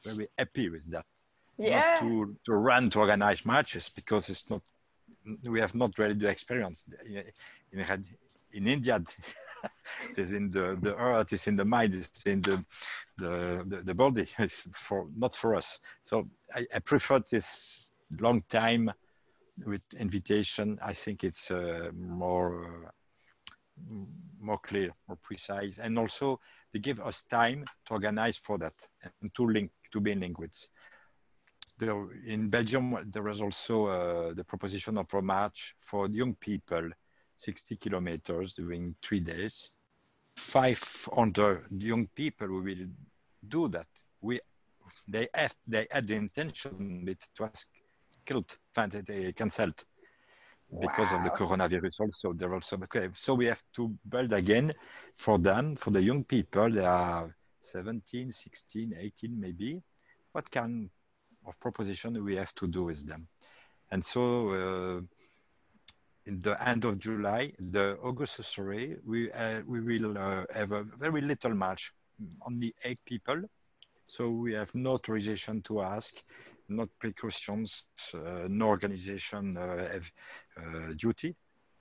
very 0.03 0.27
happy 0.37 0.69
with 0.69 0.89
that. 0.91 1.05
Yeah. 1.57 1.79
Not 1.79 1.99
to, 2.01 2.35
to 2.45 2.53
run 2.53 2.89
to 2.91 2.99
organize 2.99 3.45
marches 3.45 3.89
because 3.89 4.29
it's 4.29 4.49
not, 4.49 4.61
we 5.43 5.59
have 5.59 5.75
not 5.75 5.97
really 5.97 6.13
the 6.13 6.29
experience. 6.29 6.85
In, 7.05 7.23
in, 7.73 8.05
in 8.53 8.67
India, 8.67 8.95
it 10.09 10.17
is 10.17 10.33
in 10.33 10.49
the, 10.49 10.77
the 10.81 10.95
earth, 10.95 11.33
it's 11.33 11.47
in 11.47 11.55
the 11.55 11.65
mind, 11.65 11.93
it's 11.93 12.23
in 12.25 12.41
the, 12.41 12.63
the, 13.17 13.81
the, 13.83 13.93
body, 13.93 14.27
for, 14.71 15.07
not 15.15 15.35
for 15.35 15.55
us. 15.55 15.79
So 16.01 16.27
I, 16.53 16.65
I 16.73 16.79
prefer 16.79 17.19
this 17.29 17.91
long 18.19 18.41
time 18.49 18.91
with 19.65 19.81
invitation. 19.97 20.79
I 20.81 20.93
think 20.93 21.23
it's 21.23 21.51
uh, 21.51 21.91
more, 21.95 22.87
uh, 22.87 23.95
more 24.39 24.59
clear, 24.59 24.91
more 25.07 25.17
precise. 25.21 25.77
And 25.77 25.97
also 25.97 26.39
they 26.73 26.79
give 26.79 26.99
us 26.99 27.23
time 27.23 27.65
to 27.87 27.93
organize 27.93 28.37
for 28.37 28.57
that 28.59 28.73
and 29.21 29.33
to 29.35 29.45
link, 29.45 29.71
to 29.91 29.99
be 29.99 30.11
in 30.11 30.21
language. 30.21 30.67
There, 31.77 32.07
in 32.25 32.49
Belgium, 32.49 33.09
there 33.09 33.23
was 33.23 33.41
also 33.41 33.85
uh, 33.85 34.33
the 34.33 34.43
proposition 34.43 34.97
of 34.97 35.13
a 35.13 35.21
march 35.21 35.75
for 35.79 36.09
young 36.09 36.35
people 36.35 36.89
60 37.39 37.77
kilometers 37.77 38.53
during 38.53 38.95
three 39.01 39.21
days. 39.21 39.71
500 40.37 41.67
young 41.81 42.07
people 42.07 42.61
will 42.61 42.87
do 43.47 43.67
that. 43.69 43.87
We, 44.21 44.39
they 45.07 45.27
have, 45.33 45.55
they 45.65 45.87
had 45.89 46.07
the 46.07 46.15
intention, 46.15 47.03
but 47.05 47.11
it 47.11 47.39
was 47.39 47.65
killed, 48.25 48.57
they 49.05 49.31
cancelled 49.31 49.83
because 50.79 51.11
wow. 51.11 51.17
of 51.17 51.23
the 51.23 51.29
coronavirus 51.31 51.93
also. 51.99 52.33
There 52.33 52.53
also, 52.53 52.77
okay, 52.83 53.09
so 53.13 53.33
we 53.33 53.45
have 53.45 53.63
to 53.75 53.95
build 54.07 54.33
again 54.33 54.73
for 55.15 55.37
them, 55.39 55.75
for 55.75 55.91
the 55.91 56.01
young 56.01 56.23
people. 56.23 56.69
They 56.69 56.85
are 56.85 57.33
17, 57.61 58.31
16, 58.31 58.95
18 58.99 59.39
maybe. 59.39 59.81
What 60.33 60.51
kind 60.51 60.89
of 61.47 61.59
proposition 61.59 62.23
we 62.23 62.35
have 62.35 62.53
to 62.55 62.67
do 62.67 62.83
with 62.83 63.07
them? 63.07 63.27
And 63.91 64.03
so 64.05 64.49
uh, 64.51 65.01
in 66.29 66.39
the 66.41 66.55
end 66.69 66.85
of 66.85 66.99
July, 66.99 67.51
the 67.59 67.97
August 68.03 68.43
sorry, 68.43 68.97
we 69.03 69.31
uh, 69.31 69.61
we 69.65 69.79
will 69.81 70.15
uh, 70.15 70.43
have 70.53 70.71
a 70.71 70.83
very 71.05 71.21
little 71.21 71.55
match, 71.55 71.91
only 72.45 72.69
eight 72.83 72.99
people. 73.05 73.39
So 74.05 74.29
we 74.29 74.53
have 74.53 74.73
no 74.75 74.91
authorization 74.97 75.61
to 75.63 75.81
ask, 75.81 76.11
not 76.67 76.89
precautions, 76.99 77.87
uh, 78.13 78.47
no 78.47 78.67
organization 78.67 79.57
uh, 79.57 79.89
have 79.95 80.11
uh, 80.57 80.93
duty, 81.03 81.35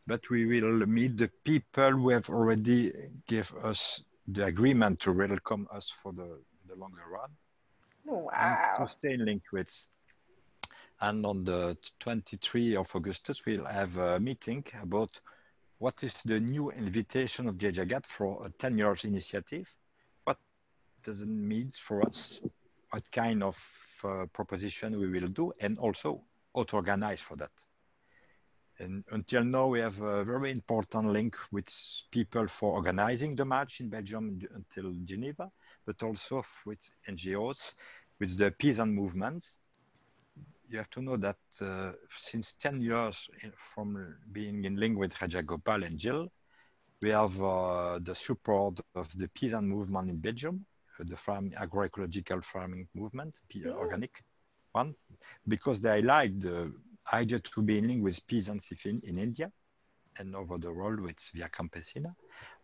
but 0.07 0.23
we 0.31 0.47
will 0.47 0.87
meet 0.87 1.19
the 1.19 1.31
people 1.45 1.91
who 2.01 2.09
have 2.17 2.29
already 2.31 2.93
give 3.27 3.53
us 3.63 4.03
the 4.27 4.45
agreement 4.45 5.01
to 5.01 5.13
welcome 5.13 5.67
us 5.79 5.91
for 5.91 6.13
the, 6.13 6.29
the 6.69 6.75
longer 6.75 7.05
run. 7.13 7.31
Wow. 8.07 8.77
to 8.79 8.89
stay 8.89 9.13
in 9.13 9.27
link 9.27 9.43
with 9.53 9.71
and 11.01 11.25
on 11.25 11.45
the 11.45 11.77
23 12.01 12.77
of 12.77 12.95
Augustus, 12.95 13.45
we'll 13.47 13.65
have 13.65 13.97
a 13.99 14.19
meeting 14.19 14.65
about 14.83 15.21
what 15.79 16.03
is 16.03 16.23
the 16.25 16.41
new 16.41 16.71
invitation 16.71 17.49
of 17.49 17.57
Jai 17.57 17.71
Jagat 17.71 18.07
for 18.07 18.45
a 18.45 18.51
10 18.51 18.79
years 18.79 19.05
initiative. 19.05 19.73
What 20.25 20.39
does 21.05 21.23
it 21.23 21.29
mean 21.29 21.71
for 21.71 22.05
us? 22.05 22.41
What 22.91 23.11
kind 23.13 23.45
of 23.45 23.57
uh, 24.03 24.27
proposition 24.33 24.99
we 24.99 25.09
will 25.09 25.29
do 25.29 25.53
and 25.61 25.79
also 25.79 26.23
how 26.55 26.65
to 26.65 26.77
organize 26.77 27.21
for 27.21 27.37
that. 27.37 27.53
And 28.81 29.05
until 29.11 29.45
now, 29.45 29.67
we 29.67 29.81
have 29.81 30.01
a 30.01 30.25
very 30.25 30.51
important 30.51 31.09
link 31.09 31.37
with 31.53 31.69
people 32.11 32.47
for 32.47 32.75
organizing 32.75 33.35
the 33.35 33.45
march 33.45 33.81
in 33.81 33.89
Belgium 33.89 34.41
until 34.55 34.93
Geneva, 35.05 35.51
but 35.85 36.03
also 36.03 36.45
with 36.65 36.89
NGOs, 37.09 37.75
with 38.21 38.39
the 38.39 38.53
peasant 38.53 38.93
movements 38.93 39.57
you 40.69 40.79
have 40.79 40.91
to 40.91 41.03
know 41.03 41.17
that 41.17 41.37
uh, 41.61 41.93
since 42.11 42.55
10 42.55 42.81
years 42.81 43.29
in, 43.43 43.53
from 43.57 44.17
being 44.33 44.65
in 44.65 44.77
link 44.77 44.99
with 44.99 45.15
Rajagopal 45.15 45.87
and 45.87 45.99
Jill, 45.99 46.29
we 47.01 47.11
have 47.11 47.43
uh, 47.43 47.99
the 48.03 48.15
support 48.15 48.81
of 48.95 49.17
the 49.17 49.29
peasant 49.29 49.67
movement 49.67 50.11
in 50.11 50.19
Belgium, 50.19 50.67
uh, 50.99 51.05
the 51.07 51.17
farm, 51.17 51.51
agroecological 51.51 52.45
farming 52.45 52.89
movement, 52.95 53.39
yeah. 53.53 53.71
organic 53.71 54.23
one, 54.73 54.95
because 55.47 55.81
they 55.81 56.03
like 56.03 56.39
the 56.41 56.73
idea 57.13 57.39
to 57.39 57.63
be 57.63 57.79
in 57.79 57.89
link 57.89 58.05
with 58.05 58.27
peasants 58.27 58.73
in, 58.85 59.01
in 59.05 59.19
India 59.19 59.51
and 60.19 60.35
over 60.35 60.59
the 60.59 60.73
world 60.73 61.01
with 61.01 61.19
Via 61.35 61.49
Campesina. 61.49 62.15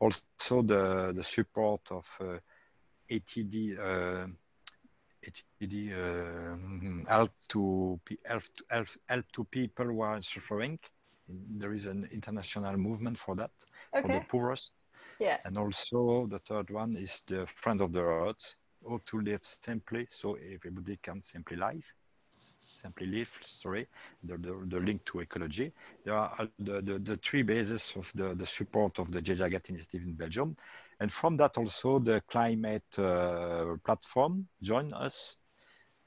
Also 0.00 0.62
the, 0.62 1.12
the 1.14 1.22
support 1.22 1.80
of 1.90 2.06
uh, 2.20 2.38
ATD, 3.10 3.78
ATD 5.26 5.92
uh, 5.92 7.08
help, 7.08 7.32
to, 7.48 8.00
help, 8.24 8.42
to, 8.56 8.64
help, 8.68 8.88
help 9.08 9.32
to 9.32 9.44
people 9.44 9.86
who 9.86 10.00
are 10.00 10.20
suffering. 10.22 10.78
There 11.28 11.72
is 11.72 11.86
an 11.86 12.08
international 12.12 12.76
movement 12.76 13.18
for 13.18 13.34
that, 13.36 13.50
okay. 13.96 14.02
for 14.02 14.08
the 14.08 14.24
poorest. 14.28 14.76
Yeah. 15.18 15.38
And 15.44 15.56
also 15.56 16.26
the 16.28 16.38
third 16.38 16.70
one 16.70 16.96
is 16.96 17.22
the 17.26 17.46
friend 17.46 17.80
of 17.80 17.92
the 17.92 18.00
earth, 18.00 18.54
how 18.88 19.00
to 19.06 19.20
live 19.20 19.40
simply 19.42 20.06
so 20.10 20.34
everybody 20.34 20.98
can 21.02 21.22
simply 21.22 21.56
live 21.56 21.92
simply 22.84 23.06
live, 23.06 23.30
sorry, 23.40 23.86
the, 24.22 24.36
the, 24.36 24.64
the, 24.66 24.80
link 24.80 25.04
to 25.06 25.20
ecology. 25.20 25.72
There 26.04 26.14
are 26.14 26.48
the, 26.58 26.80
the, 26.82 26.98
the 26.98 27.16
three 27.16 27.42
bases 27.42 27.92
of 27.96 28.10
the, 28.14 28.34
the 28.34 28.46
support 28.46 28.98
of 28.98 29.10
the 29.10 29.22
Jai 29.22 29.34
Jagat 29.34 29.70
initiative 29.70 30.02
in 30.02 30.12
Belgium. 30.12 30.56
And 31.00 31.12
from 31.12 31.36
that 31.38 31.56
also 31.56 31.98
the 31.98 32.20
climate 32.28 32.98
uh, 32.98 33.76
platform 33.84 34.46
join 34.62 34.92
us 34.92 35.36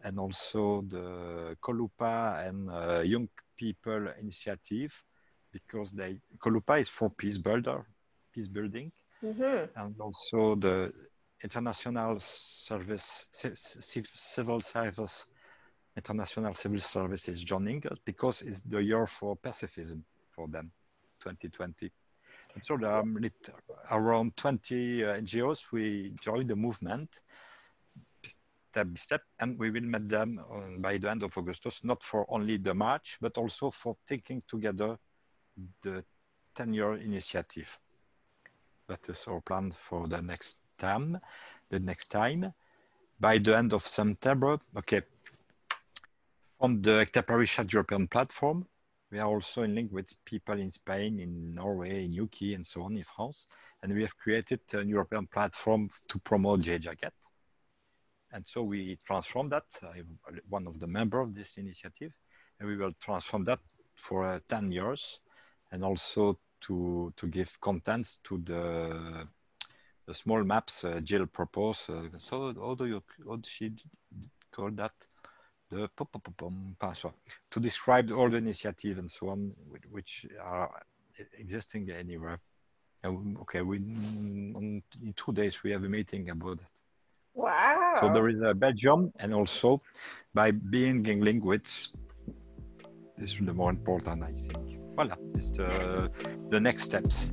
and 0.03 0.19
also 0.19 0.81
the 0.81 1.57
Colupa 1.61 2.47
and 2.47 2.69
uh, 2.69 3.01
Young 3.01 3.29
People 3.57 4.07
Initiative 4.19 5.03
because 5.51 5.91
they 5.91 6.19
Colupa 6.39 6.79
is 6.79 6.89
for 6.89 7.09
peace 7.09 7.37
builder, 7.37 7.85
peace 8.33 8.47
building, 8.47 8.91
mm-hmm. 9.23 9.65
and 9.75 9.95
also 9.99 10.55
the 10.55 10.93
international 11.43 12.19
service, 12.19 13.27
civil 13.31 14.59
service, 14.59 15.27
international 15.95 16.53
civil 16.55 16.79
service 16.79 17.27
is 17.27 17.43
joining 17.43 17.85
us 17.87 17.97
because 18.05 18.41
it's 18.41 18.61
the 18.61 18.79
year 18.79 19.07
for 19.07 19.35
pacifism 19.35 20.03
for 20.31 20.47
them, 20.47 20.71
2020. 21.19 21.91
And 22.57 22.65
so 22.65 22.75
there 22.75 22.89
are 22.89 23.05
around 23.91 24.35
20 24.35 25.05
uh, 25.05 25.13
NGOs. 25.21 25.71
We 25.71 26.15
joined 26.19 26.49
the 26.49 26.55
movement 26.55 27.11
step 28.23 28.87
by 28.87 28.95
step, 28.95 29.21
and 29.39 29.59
we 29.59 29.69
will 29.69 29.83
meet 29.83 30.09
them 30.09 30.41
by 30.79 30.97
the 30.97 31.11
end 31.11 31.21
of 31.21 31.37
August, 31.37 31.67
not 31.83 32.01
for 32.01 32.25
only 32.29 32.57
the 32.57 32.73
march, 32.73 33.19
but 33.21 33.37
also 33.37 33.69
for 33.69 33.95
taking 34.09 34.41
together 34.47 34.97
the 35.83 36.03
10-year 36.55 36.95
initiative. 36.95 37.77
That 38.87 39.07
is 39.07 39.27
our 39.27 39.39
plan 39.41 39.71
for 39.71 40.07
the 40.07 40.23
next 40.23 40.57
time. 40.79 41.19
The 41.69 41.79
next 41.79 42.07
time, 42.07 42.53
by 43.19 43.37
the 43.37 43.55
end 43.55 43.71
of 43.73 43.85
September, 43.85 44.59
okay. 44.75 45.03
From 46.59 46.81
the 46.81 47.05
Ekta 47.05 47.21
Parishad 47.21 47.71
European 47.71 48.07
platform, 48.07 48.65
we 49.11 49.19
are 49.19 49.27
also 49.27 49.63
in 49.63 49.75
link 49.75 49.91
with 49.91 50.13
people 50.25 50.59
in 50.59 50.69
Spain, 50.69 51.19
in 51.19 51.55
Norway, 51.55 52.05
in 52.05 52.19
UK, 52.19 52.55
and 52.55 52.65
so 52.65 52.83
on 52.83 52.97
in 52.97 53.03
France. 53.03 53.47
And 53.81 53.93
we 53.93 54.01
have 54.01 54.17
created 54.17 54.59
a 54.73 54.83
European 54.83 55.27
platform 55.27 55.89
to 56.09 56.19
promote 56.19 56.61
Jai 56.61 56.77
Jagat. 56.77 57.11
And 58.31 58.45
so 58.45 58.63
we 58.63 58.99
transform 59.05 59.49
that. 59.49 59.63
I'm 59.81 60.19
one 60.49 60.67
of 60.67 60.79
the 60.79 60.87
members 60.87 61.27
of 61.27 61.35
this 61.35 61.57
initiative, 61.57 62.11
and 62.59 62.67
we 62.67 62.75
will 62.75 62.91
transform 62.99 63.45
that 63.45 63.59
for 63.95 64.25
uh, 64.25 64.39
10 64.49 64.71
years, 64.71 65.19
and 65.71 65.83
also 65.83 66.37
to 66.61 67.13
to 67.15 67.27
give 67.27 67.59
contents 67.61 68.19
to 68.23 68.37
the 68.39 69.27
the 70.05 70.13
small 70.13 70.43
maps 70.43 70.83
uh, 70.83 70.99
Jill 71.01 71.27
proposed. 71.27 71.89
Uh, 71.89 72.09
so 72.19 72.53
how 72.53 72.75
do 72.75 72.85
you 72.85 73.03
how 73.25 73.39
she 73.45 73.71
call 74.51 74.71
that? 74.71 74.93
The 75.69 75.89
password 76.79 77.13
to 77.51 77.59
describe 77.59 78.11
all 78.11 78.29
the 78.29 78.37
initiative 78.37 78.99
and 78.99 79.11
so 79.11 79.29
on, 79.29 79.53
which 79.91 80.25
are 80.41 80.69
existing 81.37 81.89
anywhere. 81.91 82.39
And 83.03 83.37
okay, 83.39 83.61
we 83.61 83.77
in 83.77 84.81
two 85.15 85.33
days 85.33 85.61
we 85.63 85.71
have 85.71 85.83
a 85.83 85.89
meeting 85.89 86.29
about 86.29 86.59
it. 86.59 86.71
Wow. 87.33 87.97
So 87.99 88.13
there 88.13 88.29
is 88.29 88.41
a 88.41 88.53
Belgium, 88.53 89.11
and 89.19 89.33
also 89.33 89.81
by 90.33 90.51
being 90.51 91.05
in 91.05 91.21
link 91.21 91.43
this 93.17 93.33
is 93.33 93.39
the 93.39 93.53
more 93.53 93.71
important, 93.71 94.23
I 94.23 94.31
think. 94.31 94.79
Voilà, 94.95 95.17
it's 95.35 95.51
the, 95.51 96.11
the 96.49 96.59
next 96.59 96.83
steps. 96.83 97.31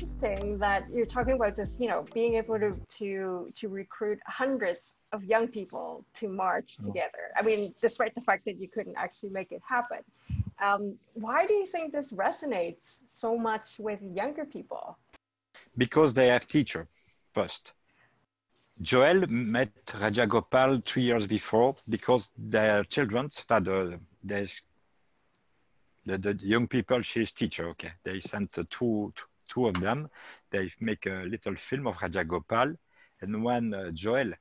Interesting 0.00 0.56
that 0.60 0.86
you're 0.90 1.04
talking 1.04 1.34
about 1.34 1.54
just 1.54 1.78
you 1.78 1.86
know 1.86 2.06
being 2.14 2.36
able 2.36 2.58
to 2.58 2.74
to 2.98 3.52
to 3.54 3.68
recruit 3.68 4.18
hundreds 4.26 4.94
of 5.12 5.22
young 5.24 5.46
people 5.46 6.06
to 6.14 6.26
march 6.26 6.78
oh. 6.80 6.86
together. 6.86 7.24
I 7.36 7.42
mean, 7.42 7.74
despite 7.82 8.14
the 8.14 8.22
fact 8.22 8.46
that 8.46 8.56
you 8.58 8.66
couldn't 8.66 8.96
actually 8.96 9.28
make 9.28 9.52
it 9.52 9.60
happen. 9.68 9.98
Um, 10.58 10.94
why 11.12 11.44
do 11.44 11.52
you 11.52 11.66
think 11.66 11.92
this 11.92 12.12
resonates 12.14 13.00
so 13.08 13.36
much 13.36 13.78
with 13.78 14.00
younger 14.02 14.46
people? 14.46 14.96
Because 15.76 16.14
they 16.14 16.28
have 16.28 16.46
teacher 16.46 16.88
first. 17.34 17.74
Joel 18.80 19.26
met 19.28 19.70
Rajagopal 19.84 20.82
three 20.86 21.02
years 21.02 21.26
before 21.26 21.76
because 21.90 22.30
their 22.38 22.84
children, 22.84 23.28
the, 23.48 24.48
the, 26.06 26.18
the 26.18 26.38
young 26.40 26.66
people, 26.66 27.02
she's 27.02 27.32
teacher, 27.32 27.68
okay. 27.68 27.92
They 28.02 28.20
sent 28.20 28.52
two, 28.52 28.64
two 28.70 29.29
of 29.56 29.80
them. 29.80 30.08
They 30.50 30.70
make 30.80 31.06
a 31.06 31.24
little 31.26 31.56
film 31.56 31.86
of 31.86 31.96
Rajagopal. 31.98 32.76
And 33.20 33.44
when 33.44 33.74
uh, 33.74 33.90
Joel, 33.92 34.32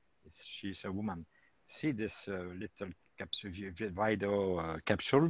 she's 0.44 0.86
a 0.86 0.92
woman, 0.92 1.26
see 1.66 1.92
this 1.92 2.28
uh, 2.28 2.46
little 2.58 2.94
capsule, 3.18 3.52
video 3.52 4.58
uh, 4.58 4.78
capsule, 4.86 5.30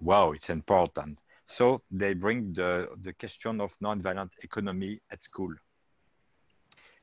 wow, 0.00 0.32
it's 0.32 0.50
important. 0.50 1.20
So 1.44 1.82
they 1.90 2.14
bring 2.14 2.52
the, 2.52 2.88
the 3.02 3.12
question 3.12 3.60
of 3.60 3.76
nonviolent 3.78 4.30
economy 4.42 5.00
at 5.10 5.22
school. 5.22 5.54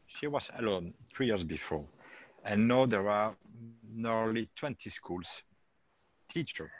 She 0.07 0.27
was 0.27 0.49
alone 0.57 0.93
three 1.13 1.27
years 1.27 1.43
before. 1.43 1.85
And 2.45 2.67
now 2.67 2.85
there 2.85 3.09
are 3.09 3.35
nearly 3.93 4.49
20 4.55 4.89
schools, 4.89 5.43
teacher. 6.27 6.71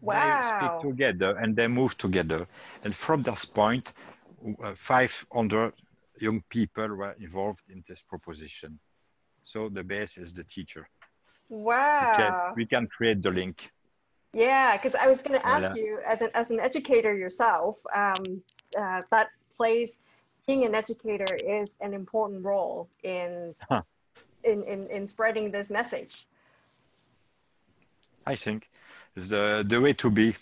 Wow. 0.00 0.14
They 0.14 0.66
speak 0.66 0.90
together 0.90 1.36
and 1.36 1.54
they 1.54 1.66
move 1.68 1.98
together. 1.98 2.46
And 2.84 2.94
from 2.94 3.22
this 3.22 3.44
point, 3.44 3.92
500 4.74 5.72
young 6.20 6.42
people 6.48 6.88
were 6.88 7.16
involved 7.20 7.64
in 7.70 7.84
this 7.88 8.02
proposition. 8.02 8.78
So 9.42 9.68
the 9.68 9.84
base 9.84 10.18
is 10.18 10.32
the 10.32 10.44
teacher. 10.44 10.88
Wow. 11.48 12.10
We 12.10 12.16
can, 12.16 12.54
we 12.56 12.66
can 12.66 12.86
create 12.88 13.22
the 13.22 13.30
link. 13.30 13.70
Yeah, 14.34 14.76
because 14.76 14.94
I 14.94 15.06
was 15.06 15.22
going 15.22 15.40
to 15.40 15.46
ask 15.46 15.74
yeah. 15.74 15.82
you, 15.82 16.00
as 16.06 16.20
an 16.20 16.30
as 16.34 16.50
an 16.50 16.60
educator 16.60 17.16
yourself, 17.16 17.80
um, 17.94 18.42
uh, 18.78 19.00
that 19.10 19.28
plays 19.56 20.00
being 20.46 20.66
an 20.66 20.74
educator 20.74 21.34
is 21.34 21.78
an 21.80 21.94
important 21.94 22.44
role 22.44 22.88
in 23.04 23.54
huh. 23.70 23.82
in, 24.44 24.62
in 24.64 24.86
in 24.88 25.06
spreading 25.06 25.50
this 25.50 25.70
message. 25.70 26.26
I 28.26 28.36
think 28.36 28.68
is 29.16 29.30
the 29.30 29.64
the 29.66 29.80
way 29.80 29.94
to 29.94 30.10
be. 30.10 30.34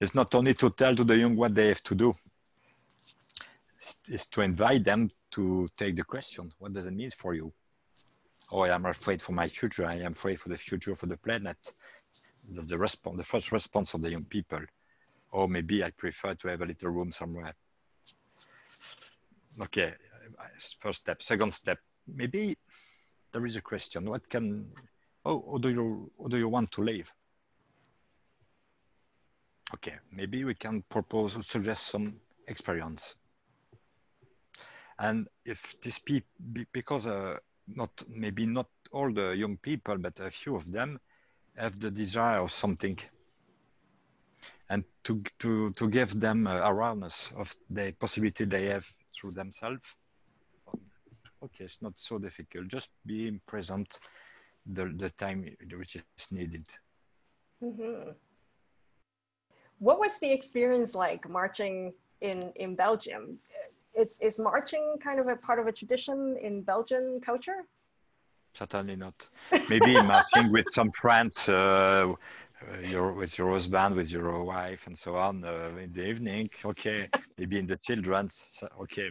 It's 0.00 0.14
not 0.14 0.34
only 0.34 0.54
to 0.54 0.70
tell 0.70 0.94
to 0.94 1.04
the 1.04 1.16
young 1.16 1.36
what 1.36 1.54
they 1.54 1.68
have 1.68 1.82
to 1.84 1.94
do, 1.94 2.14
it's, 4.08 4.26
to 4.26 4.42
invite 4.42 4.84
them 4.84 5.10
to 5.32 5.68
take 5.76 5.96
the 5.96 6.04
question. 6.04 6.52
What 6.58 6.72
does 6.72 6.86
it 6.86 6.92
mean 6.92 7.10
for 7.10 7.34
you? 7.34 7.52
Oh, 8.50 8.60
I 8.60 8.74
am 8.74 8.86
afraid 8.86 9.22
for 9.22 9.32
my 9.32 9.48
future. 9.48 9.86
I 9.86 9.96
am 9.96 10.12
afraid 10.12 10.40
for 10.40 10.48
the 10.48 10.56
future 10.56 10.94
for 10.94 11.06
the 11.06 11.16
planet. 11.16 11.56
That's 12.48 12.66
the 12.66 12.78
response, 12.78 13.16
the 13.16 13.24
first 13.24 13.52
response 13.52 13.94
of 13.94 14.02
the 14.02 14.10
young 14.10 14.24
people. 14.24 14.60
Or 15.32 15.48
maybe 15.48 15.82
I 15.82 15.90
prefer 15.90 16.34
to 16.34 16.48
have 16.48 16.62
a 16.62 16.66
little 16.66 16.90
room 16.90 17.10
somewhere. 17.10 17.54
Okay, 19.60 19.94
first 20.78 21.00
step. 21.00 21.22
Second 21.22 21.52
step, 21.54 21.78
maybe 22.06 22.56
there 23.32 23.46
is 23.46 23.56
a 23.56 23.60
question. 23.60 24.08
What 24.08 24.28
can, 24.28 24.70
oh, 25.24 25.44
how 25.50 25.58
do 25.58 25.70
you, 25.70 26.10
how 26.20 26.28
do 26.28 26.36
you 26.36 26.48
want 26.48 26.70
to 26.72 26.82
live? 26.82 27.12
Okay, 29.74 29.94
maybe 30.12 30.44
we 30.44 30.54
can 30.54 30.82
propose, 30.88 31.36
or 31.36 31.42
suggest 31.42 31.88
some 31.88 32.20
experience. 32.46 33.16
And 34.98 35.28
if 35.44 35.80
this 35.82 35.98
people, 35.98 36.64
because 36.72 37.06
uh, 37.06 37.36
not 37.66 37.90
maybe 38.08 38.46
not 38.46 38.68
all 38.92 39.12
the 39.12 39.36
young 39.36 39.58
people, 39.58 39.98
but 39.98 40.20
a 40.20 40.30
few 40.30 40.56
of 40.56 40.70
them 40.70 40.98
have 41.56 41.78
the 41.78 41.90
desire 41.90 42.40
of 42.40 42.52
something. 42.52 42.98
and 44.68 44.84
to 45.04 45.22
to 45.38 45.70
to 45.72 45.88
give 45.88 46.18
them 46.18 46.46
uh, 46.46 46.58
awareness 46.60 47.32
of 47.36 47.54
the 47.70 47.92
possibility 47.92 48.44
they 48.44 48.66
have 48.66 48.86
through 49.14 49.32
themselves. 49.32 49.96
Okay, 51.44 51.64
it's 51.64 51.82
not 51.82 51.98
so 51.98 52.18
difficult. 52.18 52.68
Just 52.68 52.90
being 53.04 53.40
present 53.46 54.00
the 54.66 54.92
the 54.96 55.10
time 55.10 55.44
which 55.78 55.96
is 55.96 56.32
needed. 56.32 56.66
Mm-hmm. 57.62 58.10
What 59.78 59.98
was 59.98 60.18
the 60.18 60.30
experience 60.30 60.94
like 60.94 61.28
marching 61.28 61.92
in 62.20 62.52
in 62.56 62.74
Belgium? 62.74 63.38
It's 63.94 64.20
is 64.20 64.38
marching 64.38 64.96
kind 65.02 65.20
of 65.20 65.28
a 65.28 65.36
part 65.36 65.58
of 65.58 65.66
a 65.66 65.72
tradition 65.72 66.36
in 66.40 66.62
Belgian 66.62 67.20
culture? 67.20 67.64
Certainly 68.54 68.96
not. 68.96 69.28
Maybe 69.68 70.00
marching 70.14 70.50
with 70.50 70.66
some 70.74 70.90
friends, 70.92 71.48
uh, 71.48 72.14
your 72.84 73.12
with 73.12 73.36
your 73.36 73.52
husband, 73.52 73.96
with 73.96 74.10
your 74.10 74.44
wife, 74.44 74.86
and 74.86 74.96
so 74.96 75.16
on 75.16 75.44
uh, 75.44 75.70
in 75.78 75.92
the 75.92 76.06
evening. 76.06 76.48
Okay, 76.64 77.08
maybe 77.38 77.58
in 77.58 77.66
the 77.66 77.76
children's. 77.76 78.48
Okay, 78.80 79.10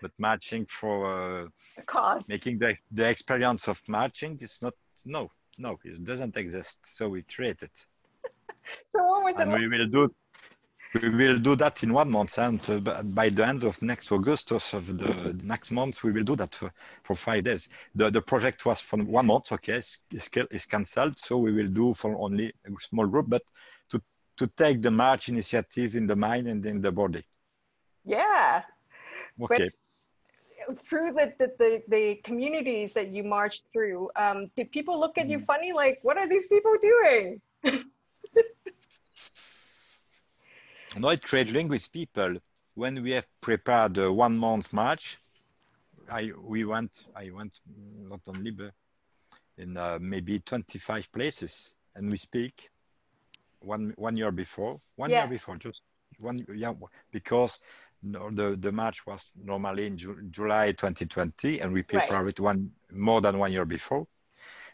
but 0.00 0.12
marching 0.18 0.66
for 0.66 1.44
uh, 1.44 1.48
cause 1.84 2.28
making 2.28 2.58
the 2.58 2.74
the 2.90 3.06
experience 3.08 3.68
of 3.68 3.82
marching 3.88 4.38
is 4.40 4.58
not. 4.62 4.74
No, 5.04 5.30
no, 5.58 5.78
it 5.84 6.02
doesn't 6.04 6.36
exist. 6.36 6.80
So 6.84 7.08
we 7.08 7.22
create 7.22 7.62
it. 7.62 7.86
So 8.88 9.04
what 9.04 9.24
was 9.24 9.38
and 9.38 9.52
it? 9.52 9.58
we 9.58 9.68
will 9.68 9.86
do 9.86 10.14
we 11.02 11.08
will 11.10 11.38
do 11.38 11.56
that 11.56 11.82
in 11.82 11.92
one 11.92 12.10
month 12.10 12.38
and 12.38 12.60
uh, 12.70 13.02
by 13.02 13.28
the 13.28 13.46
end 13.46 13.62
of 13.64 13.80
next 13.82 14.10
august 14.12 14.52
of 14.52 14.86
the 14.86 15.38
next 15.42 15.70
month 15.70 16.02
we 16.02 16.12
will 16.12 16.22
do 16.22 16.36
that 16.36 16.54
for, 16.54 16.72
for 17.02 17.14
five 17.14 17.44
days. 17.44 17.68
The, 17.94 18.10
the 18.10 18.22
project 18.22 18.64
was 18.64 18.80
for 18.80 18.98
one 18.98 19.26
month 19.26 19.52
okay 19.52 19.74
it's, 19.74 19.98
it's 20.10 20.66
cancelled 20.66 21.18
so 21.18 21.38
we 21.38 21.52
will 21.52 21.68
do 21.68 21.94
for 21.94 22.16
only 22.18 22.46
a 22.64 22.70
small 22.80 23.06
group 23.06 23.26
but 23.28 23.42
to 23.90 24.00
to 24.36 24.46
take 24.56 24.82
the 24.82 24.90
march 24.90 25.28
initiative 25.28 25.96
in 25.96 26.06
the 26.06 26.16
mind 26.16 26.46
and 26.46 26.64
in 26.64 26.80
the 26.80 26.92
body. 26.92 27.24
Yeah. 28.04 28.62
Okay. 29.40 29.68
but 30.66 30.78
through 30.88 31.12
the, 31.12 31.32
the, 31.38 31.52
the, 31.58 31.82
the, 31.88 32.14
communities 32.24 32.92
that 32.94 33.12
you 33.12 33.22
march 33.22 33.62
through 33.72 34.10
um, 34.16 34.50
did 34.56 34.70
people 34.72 34.98
look 34.98 35.18
at 35.18 35.28
you 35.28 35.38
mm. 35.38 35.44
funny 35.44 35.72
like 35.72 35.98
what 36.02 36.18
are 36.18 36.28
these 36.28 36.46
people 36.48 36.74
doing 36.80 37.40
no, 40.98 41.08
I 41.08 41.16
trade 41.16 41.54
with 41.68 41.92
people. 41.92 42.36
When 42.74 43.02
we 43.02 43.10
have 43.12 43.26
prepared 43.40 43.98
a 43.98 44.12
one 44.12 44.36
month 44.36 44.72
march, 44.72 45.18
I 46.10 46.32
we 46.40 46.64
went 46.64 47.04
I 47.14 47.30
went 47.30 47.58
not 47.66 48.20
only 48.26 48.50
but 48.50 48.72
in 49.58 49.76
uh, 49.76 49.98
maybe 50.00 50.38
25 50.40 51.10
places 51.12 51.74
and 51.94 52.10
we 52.10 52.18
speak 52.18 52.70
one 53.60 53.94
one 53.96 54.16
year 54.16 54.30
before 54.30 54.80
one 54.96 55.10
yeah. 55.10 55.20
year 55.20 55.28
before 55.28 55.56
just 55.56 55.80
one 56.18 56.46
yeah 56.54 56.72
because 57.10 57.58
no, 58.02 58.30
the 58.30 58.56
the 58.56 58.70
march 58.70 59.06
was 59.06 59.32
normally 59.42 59.86
in 59.86 59.96
Ju- 59.96 60.22
July 60.30 60.72
2020 60.72 61.60
and 61.60 61.72
we 61.72 61.82
prepared 61.82 62.10
right. 62.10 62.28
it 62.28 62.40
one 62.40 62.70
more 62.92 63.20
than 63.20 63.38
one 63.38 63.52
year 63.52 63.64
before 63.64 64.06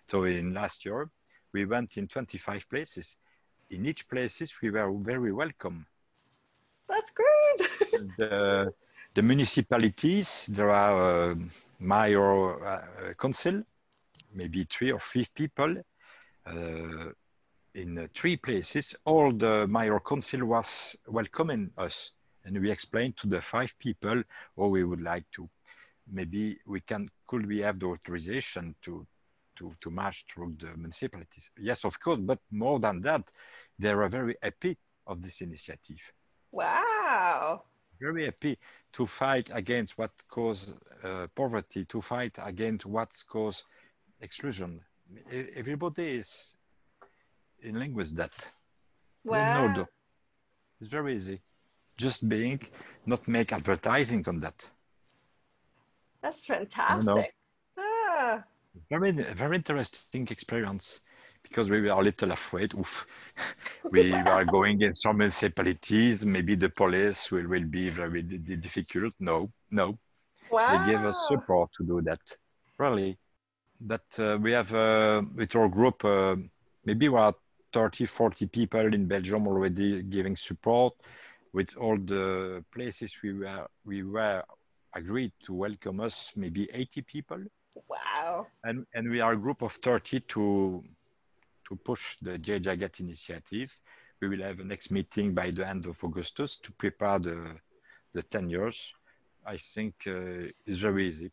so 0.08 0.24
in 0.24 0.52
last 0.52 0.85
year 0.85 1.08
we 1.52 1.64
went 1.64 1.96
in 1.96 2.08
25 2.08 2.68
places 2.68 3.16
in 3.70 3.87
each 3.87 4.08
places 4.08 4.52
we 4.61 4.70
were 4.70 4.92
very 4.98 5.32
welcome 5.32 5.87
that's 6.88 7.12
great. 7.12 7.90
the, 8.18 8.72
the 9.14 9.22
municipalities, 9.22 10.46
there 10.48 10.70
are 10.70 11.32
uh, 11.32 11.34
mayor 11.80 12.64
uh, 12.64 13.14
council, 13.18 13.62
maybe 14.34 14.64
three 14.64 14.92
or 14.92 14.98
five 14.98 15.32
people 15.34 15.76
uh, 16.46 17.10
in 17.74 18.08
three 18.14 18.36
places. 18.36 18.94
All 19.04 19.32
the 19.32 19.66
mayor 19.68 20.00
council 20.00 20.46
was 20.46 20.96
welcoming 21.06 21.70
us, 21.76 22.12
and 22.44 22.60
we 22.60 22.70
explained 22.70 23.16
to 23.18 23.26
the 23.26 23.40
five 23.40 23.74
people 23.78 24.22
what 24.54 24.70
we 24.70 24.84
would 24.84 25.02
like 25.02 25.24
to. 25.32 25.48
Maybe 26.10 26.58
we 26.66 26.80
can 26.80 27.06
could 27.26 27.46
we 27.46 27.60
have 27.60 27.78
the 27.78 27.86
authorization 27.86 28.74
to 28.82 29.06
to, 29.56 29.74
to 29.80 29.90
march 29.90 30.24
through 30.28 30.56
the 30.58 30.76
municipalities. 30.76 31.50
Yes, 31.58 31.84
of 31.84 32.00
course, 32.00 32.18
but 32.20 32.40
more 32.50 32.80
than 32.80 33.00
that, 33.00 33.30
they 33.78 33.90
are 33.90 34.08
very 34.08 34.36
happy 34.42 34.76
of 35.06 35.22
this 35.22 35.40
initiative. 35.40 36.00
Wow. 36.52 37.62
Very 38.00 38.26
happy 38.26 38.58
to 38.92 39.06
fight 39.06 39.50
against 39.52 39.96
what 39.96 40.10
cause 40.28 40.74
uh, 41.02 41.26
poverty, 41.34 41.84
to 41.86 42.00
fight 42.00 42.38
against 42.42 42.86
what 42.86 43.10
cause 43.28 43.64
exclusion. 44.20 44.80
Everybody 45.56 46.16
is 46.16 46.54
in 47.60 47.78
line 47.78 47.94
with 47.94 48.14
that. 48.16 48.50
Wow. 49.24 49.86
It's 50.80 50.88
very 50.88 51.14
easy. 51.14 51.40
Just 51.96 52.28
being, 52.28 52.60
not 53.06 53.26
make 53.28 53.52
advertising 53.52 54.24
on 54.26 54.40
that. 54.40 54.70
That's 56.22 56.44
fantastic. 56.44 57.34
Ah. 57.78 58.42
Very, 58.90 59.12
very 59.12 59.56
interesting 59.56 60.26
experience 60.30 61.00
because 61.42 61.68
we 61.68 61.81
were 61.81 61.88
a 61.88 62.00
little 62.00 62.33
afraid. 62.33 62.74
Oof. 62.74 63.07
we 63.92 64.12
are 64.12 64.44
going 64.44 64.81
in 64.81 64.94
some 64.96 65.18
municipalities. 65.18 66.24
Maybe 66.24 66.55
the 66.55 66.70
police 66.70 67.31
will, 67.31 67.46
will 67.46 67.64
be 67.64 67.90
very 67.90 68.22
difficult. 68.22 69.14
No, 69.20 69.50
no. 69.70 69.98
Wow. 70.50 70.85
They 70.85 70.92
gave 70.92 71.05
us 71.05 71.22
support 71.28 71.70
to 71.78 71.85
do 71.85 72.02
that. 72.02 72.20
Really. 72.78 73.18
But 73.81 74.05
uh, 74.18 74.38
we 74.40 74.52
have, 74.52 74.72
uh, 74.72 75.22
with 75.35 75.57
our 75.57 75.68
group, 75.68 76.05
uh, 76.05 76.37
maybe 76.85 77.09
we 77.09 77.18
are 77.18 77.35
30, 77.72 78.07
40 78.07 78.46
people 78.46 78.94
in 78.94 79.07
Belgium 79.07 79.46
already 79.46 80.02
giving 80.02 80.37
support. 80.37 80.94
With 81.52 81.76
all 81.76 81.98
the 81.98 82.64
places 82.72 83.14
we 83.22 83.35
were, 83.35 83.66
we 83.85 84.02
were 84.02 84.42
agreed 84.94 85.33
to 85.44 85.52
welcome 85.52 86.00
us, 86.00 86.33
maybe 86.37 86.68
80 86.72 87.02
people. 87.02 87.38
Wow. 87.88 88.46
And, 88.64 88.87
and 88.94 89.11
we 89.11 89.20
are 89.20 89.33
a 89.33 89.37
group 89.37 89.62
of 89.62 89.72
30 89.72 90.20
to 90.20 90.85
to 91.68 91.77
push 91.77 92.16
the 92.22 92.38
Jai 92.38 92.59
Jagat 92.59 93.01
initiative. 93.01 93.77
We 94.20 94.29
will 94.29 94.42
have 94.42 94.61
a 94.61 94.64
next 94.64 94.90
meeting 94.90 95.35
by 95.35 95.51
the 95.51 95.66
end 95.66 95.87
of 95.87 96.03
Augustus 96.03 96.57
to 96.62 96.72
prepare 96.72 97.18
the, 97.18 97.57
the 98.12 98.22
10 98.22 98.51
years. 98.51 98.92
I 99.44 99.57
think 99.57 99.94
uh, 100.07 100.48
it's 100.66 100.79
very 100.79 101.09
easy. 101.09 101.31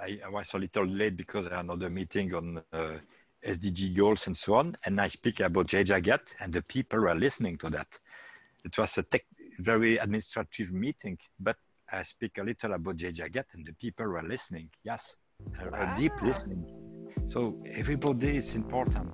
I, 0.00 0.20
I, 0.24 0.28
was 0.28 0.52
a 0.54 0.58
little 0.58 0.86
late 0.86 1.16
because 1.16 1.46
I 1.46 1.56
had 1.56 1.64
another 1.64 1.90
meeting 1.90 2.34
on 2.34 2.62
uh, 2.72 2.98
SDG 3.44 3.96
goals 3.96 4.26
and 4.26 4.36
so 4.36 4.54
on. 4.54 4.76
And 4.84 5.00
I 5.00 5.08
speak 5.08 5.40
about 5.40 5.66
Jai 5.66 5.84
Jagat 5.84 6.34
and 6.40 6.52
the 6.52 6.62
people 6.62 7.00
were 7.00 7.14
listening 7.14 7.56
to 7.58 7.70
that. 7.70 7.98
It 8.64 8.76
was 8.76 8.98
a 8.98 9.02
tech, 9.02 9.24
very 9.58 9.96
administrative 9.96 10.70
meeting, 10.72 11.18
but 11.38 11.56
I 11.90 12.02
speak 12.02 12.38
a 12.38 12.42
little 12.42 12.74
about 12.74 12.96
Jai 12.96 13.12
Jagat 13.12 13.46
and 13.54 13.66
the 13.66 13.72
people 13.72 14.06
were 14.06 14.22
listening. 14.22 14.70
Yes, 14.84 15.16
a, 15.58 15.68
a 15.68 15.94
deep 15.98 16.12
listening. 16.22 16.79
So 17.26 17.62
everybody 17.66 18.36
is 18.36 18.54
important. 18.54 19.10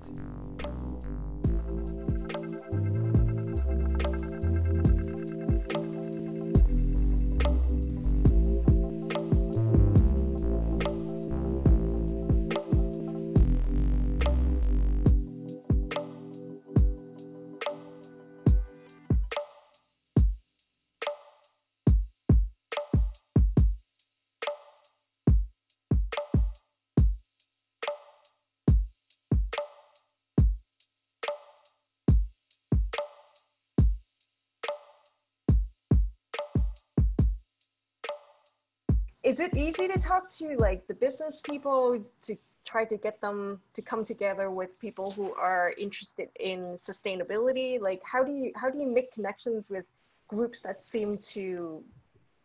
Is 39.27 39.41
it 39.41 39.53
easy 39.57 39.89
to 39.89 39.99
talk 39.99 40.29
to 40.29 40.55
like 40.57 40.87
the 40.87 40.93
business 40.93 41.41
people 41.41 42.01
to 42.21 42.37
try 42.63 42.85
to 42.85 42.97
get 42.97 43.19
them 43.19 43.59
to 43.73 43.81
come 43.81 44.05
together 44.05 44.49
with 44.51 44.79
people 44.79 45.11
who 45.11 45.33
are 45.33 45.73
interested 45.77 46.29
in 46.39 46.59
sustainability? 46.89 47.69
Like 47.81 48.01
how 48.03 48.23
do 48.23 48.31
you 48.31 48.51
how 48.55 48.69
do 48.69 48.77
you 48.79 48.87
make 48.87 49.11
connections 49.11 49.69
with 49.69 49.85
groups 50.29 50.61
that 50.61 50.81
seem 50.83 51.17
to 51.33 51.83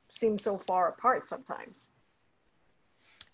seem 0.08 0.36
so 0.38 0.58
far 0.58 0.88
apart 0.88 1.28
sometimes? 1.28 1.90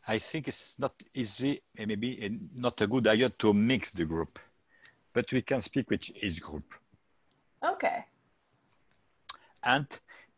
I 0.06 0.18
think 0.18 0.48
it's 0.48 0.78
not 0.78 0.94
easy 1.14 1.62
and 1.78 1.88
maybe 1.88 2.38
not 2.54 2.80
a 2.82 2.86
good 2.86 3.06
idea 3.06 3.30
to 3.42 3.54
mix 3.54 3.92
the 3.92 4.04
group 4.04 4.38
but 5.14 5.32
we 5.32 5.42
can 5.42 5.62
speak 5.62 5.90
with 5.90 6.04
each 6.22 6.40
group. 6.40 6.74
Okay. 7.66 8.04
And 9.64 9.88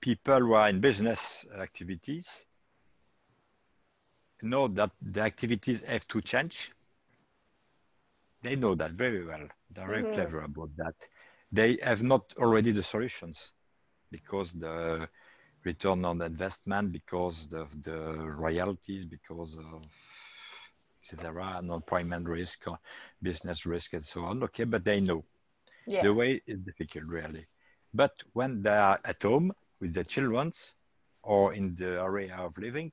people 0.01 0.39
who 0.41 0.53
are 0.55 0.69
in 0.71 0.81
business 0.81 1.45
activities 1.59 2.47
know 4.43 4.69
that 4.69 4.91
the 5.01 5.21
activities 5.21 5.83
have 5.83 6.07
to 6.09 6.21
change. 6.21 6.73
They 8.43 8.57
know 8.57 8.75
that 8.75 8.93
very 8.93 9.25
well. 9.25 9.47
They're 9.71 9.87
very 9.87 10.03
mm-hmm. 10.03 10.15
clever 10.15 10.41
about 10.41 10.71
that. 10.77 10.95
they 11.53 11.79
have 11.83 12.03
not 12.03 12.33
already 12.39 12.71
the 12.71 12.83
solutions 12.83 13.53
because 14.11 14.53
the 14.53 15.09
return 15.65 16.05
on 16.05 16.23
investment, 16.23 16.93
because 16.93 17.53
of 17.53 17.83
the 17.83 18.15
royalties, 18.19 19.05
because 19.05 19.57
of 19.59 19.85
etc., 21.03 21.61
non-payment 21.63 22.29
risk, 22.29 22.67
business 23.23 23.67
risk, 23.67 23.95
and 23.95 24.05
so 24.05 24.25
on. 24.25 24.43
Okay, 24.45 24.65
but 24.65 24.85
they 24.85 25.01
know. 25.01 25.25
Yeah. 25.87 26.03
The 26.03 26.15
way 26.15 26.43
is 26.47 26.61
difficult, 26.61 27.05
really. 27.07 27.47
But 27.95 28.13
when 28.35 28.63
they 28.63 28.77
are 28.77 29.01
at 29.05 29.23
home 29.23 29.53
with 29.81 29.95
the 29.95 30.05
children 30.05 30.53
or 31.23 31.55
in 31.55 31.75
the 31.75 32.01
area 32.01 32.37
of 32.37 32.57
living, 32.59 32.93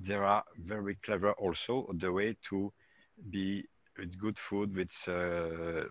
there 0.00 0.24
are 0.24 0.44
very 0.56 0.96
clever 0.96 1.32
also 1.32 1.86
the 1.98 2.10
way 2.10 2.36
to 2.48 2.72
be 3.30 3.64
with 3.98 4.18
good 4.18 4.38
food, 4.38 4.74
with 4.74 4.92
uh, 5.08 5.84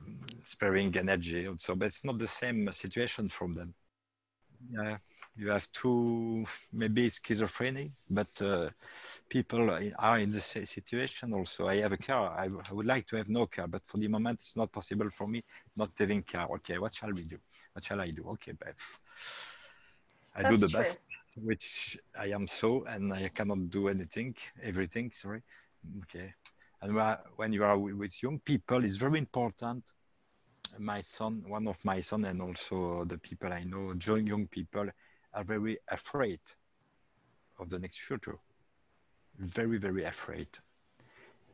sparing 0.44 0.96
energy. 0.98 1.48
So, 1.60 1.76
but 1.76 1.86
it's 1.88 2.04
not 2.04 2.18
the 2.18 2.28
same 2.28 2.72
situation 2.72 3.30
from 3.30 3.54
them. 3.54 3.74
Yeah, 4.72 4.98
you 5.38 5.50
have 5.50 5.72
two, 5.72 6.46
maybe 6.74 7.06
it's 7.06 7.22
schizophrenic, 7.26 7.92
but 8.10 8.42
uh, 8.42 8.70
people 9.30 9.70
are 9.98 10.20
in 10.20 10.32
the 10.32 10.42
same 10.42 10.66
situation 10.66 11.34
also. 11.34 11.68
I 11.68 11.78
have 11.78 11.94
a 11.94 11.98
car. 11.98 12.38
I, 12.38 12.46
I, 12.46 12.74
would 12.74 12.86
like 12.86 13.08
to 13.08 13.16
have 13.16 13.30
no 13.30 13.48
car, 13.48 13.68
but 13.68 13.82
for 13.86 14.00
the 14.00 14.10
moment, 14.10 14.40
it's 14.40 14.58
not 14.58 14.72
possible 14.72 15.10
for 15.12 15.28
me 15.28 15.44
not 15.78 15.92
having 15.98 16.24
car. 16.24 16.50
Okay, 16.56 16.78
what 16.78 16.94
shall 16.94 17.12
we 17.12 17.24
do? 17.24 17.38
What 17.74 17.86
shall 17.86 18.02
I 18.02 18.10
do? 18.10 18.24
Okay, 18.32 18.54
I 20.36 20.44
That's 20.44 20.60
do 20.60 20.68
the 20.68 20.72
true. 20.72 20.80
best, 20.80 21.02
which 21.44 21.98
I 22.18 22.28
am 22.28 22.48
so, 22.48 22.84
and 22.86 23.12
I 23.14 23.30
cannot 23.30 23.70
do 23.70 23.88
anything, 23.88 24.36
everything. 24.62 25.12
Sorry. 25.12 25.42
Okay, 26.04 26.34
and 26.82 26.94
when 27.36 27.54
you 27.54 27.64
are 27.64 27.78
with 27.78 28.22
young 28.22 28.40
people, 28.40 28.84
it's 28.84 28.98
very 28.98 29.20
important. 29.20 29.84
My 30.78 31.02
son, 31.02 31.44
one 31.48 31.68
of 31.68 31.84
my 31.84 32.02
son, 32.02 32.26
and 32.26 32.42
also 32.42 33.06
the 33.06 33.18
people 33.18 33.52
I 33.52 33.64
know, 33.64 33.94
young 34.06 34.48
people, 34.48 34.88
are 35.34 35.44
very 35.44 35.78
afraid 35.88 36.40
of 37.60 37.70
the 37.70 37.80
next 37.80 38.00
future. 38.00 38.38
Very, 39.38 39.78
very 39.78 40.04
afraid. 40.04 40.48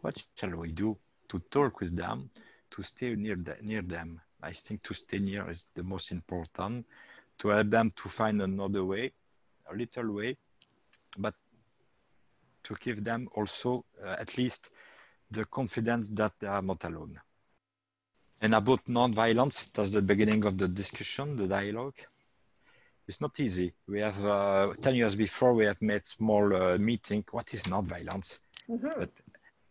What 0.01 0.23
shall 0.35 0.55
we 0.55 0.71
do 0.71 0.97
to 1.29 1.39
talk 1.49 1.79
with 1.79 1.95
them, 1.95 2.29
to 2.71 2.83
stay 2.83 3.15
near, 3.15 3.35
the, 3.35 3.55
near 3.61 3.81
them? 3.81 4.21
I 4.41 4.51
think 4.51 4.83
to 4.83 4.93
stay 4.93 5.19
near 5.19 5.49
is 5.49 5.65
the 5.75 5.83
most 5.83 6.11
important, 6.11 6.85
to 7.39 7.47
help 7.49 7.69
them 7.69 7.91
to 7.91 8.09
find 8.09 8.41
another 8.41 8.83
way, 8.83 9.13
a 9.71 9.75
little 9.75 10.11
way, 10.11 10.37
but 11.17 11.33
to 12.63 12.75
give 12.79 13.03
them 13.03 13.27
also 13.35 13.85
uh, 14.03 14.15
at 14.19 14.37
least 14.37 14.69
the 15.31 15.45
confidence 15.45 16.09
that 16.11 16.33
they 16.39 16.47
are 16.47 16.61
not 16.61 16.83
alone. 16.83 17.19
And 18.41 18.53
about 18.53 18.87
non-violence, 18.87 19.69
that's 19.73 19.91
the 19.91 20.01
beginning 20.01 20.45
of 20.45 20.57
the 20.57 20.67
discussion, 20.67 21.35
the 21.35 21.47
dialogue. 21.47 21.95
It's 23.07 23.21
not 23.21 23.39
easy. 23.39 23.73
We 23.87 23.99
have 23.99 24.23
uh, 24.25 24.73
10 24.79 24.95
years 24.95 25.15
before, 25.15 25.53
we 25.53 25.65
have 25.65 25.81
made 25.81 26.05
small 26.05 26.55
uh, 26.55 26.77
meeting. 26.77 27.23
What 27.31 27.53
is 27.53 27.67
non-violence? 27.67 28.39
Mm-hmm. 28.69 28.99
But 28.99 29.09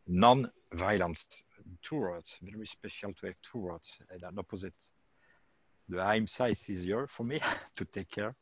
non-violence, 0.07 1.43
two 1.83 1.97
words, 1.97 2.39
very 2.43 2.67
special 2.67 3.13
to 3.15 3.27
have 3.27 3.37
two 3.43 3.59
words 3.59 3.99
and 4.11 4.23
an 4.23 4.39
opposite. 4.39 4.75
The 5.89 5.99
ahimsa 5.99 6.47
is 6.47 6.71
easier 6.71 7.07
for 7.07 7.25
me 7.25 7.41
to 7.77 7.85
take 7.85 8.11
care, 8.11 8.35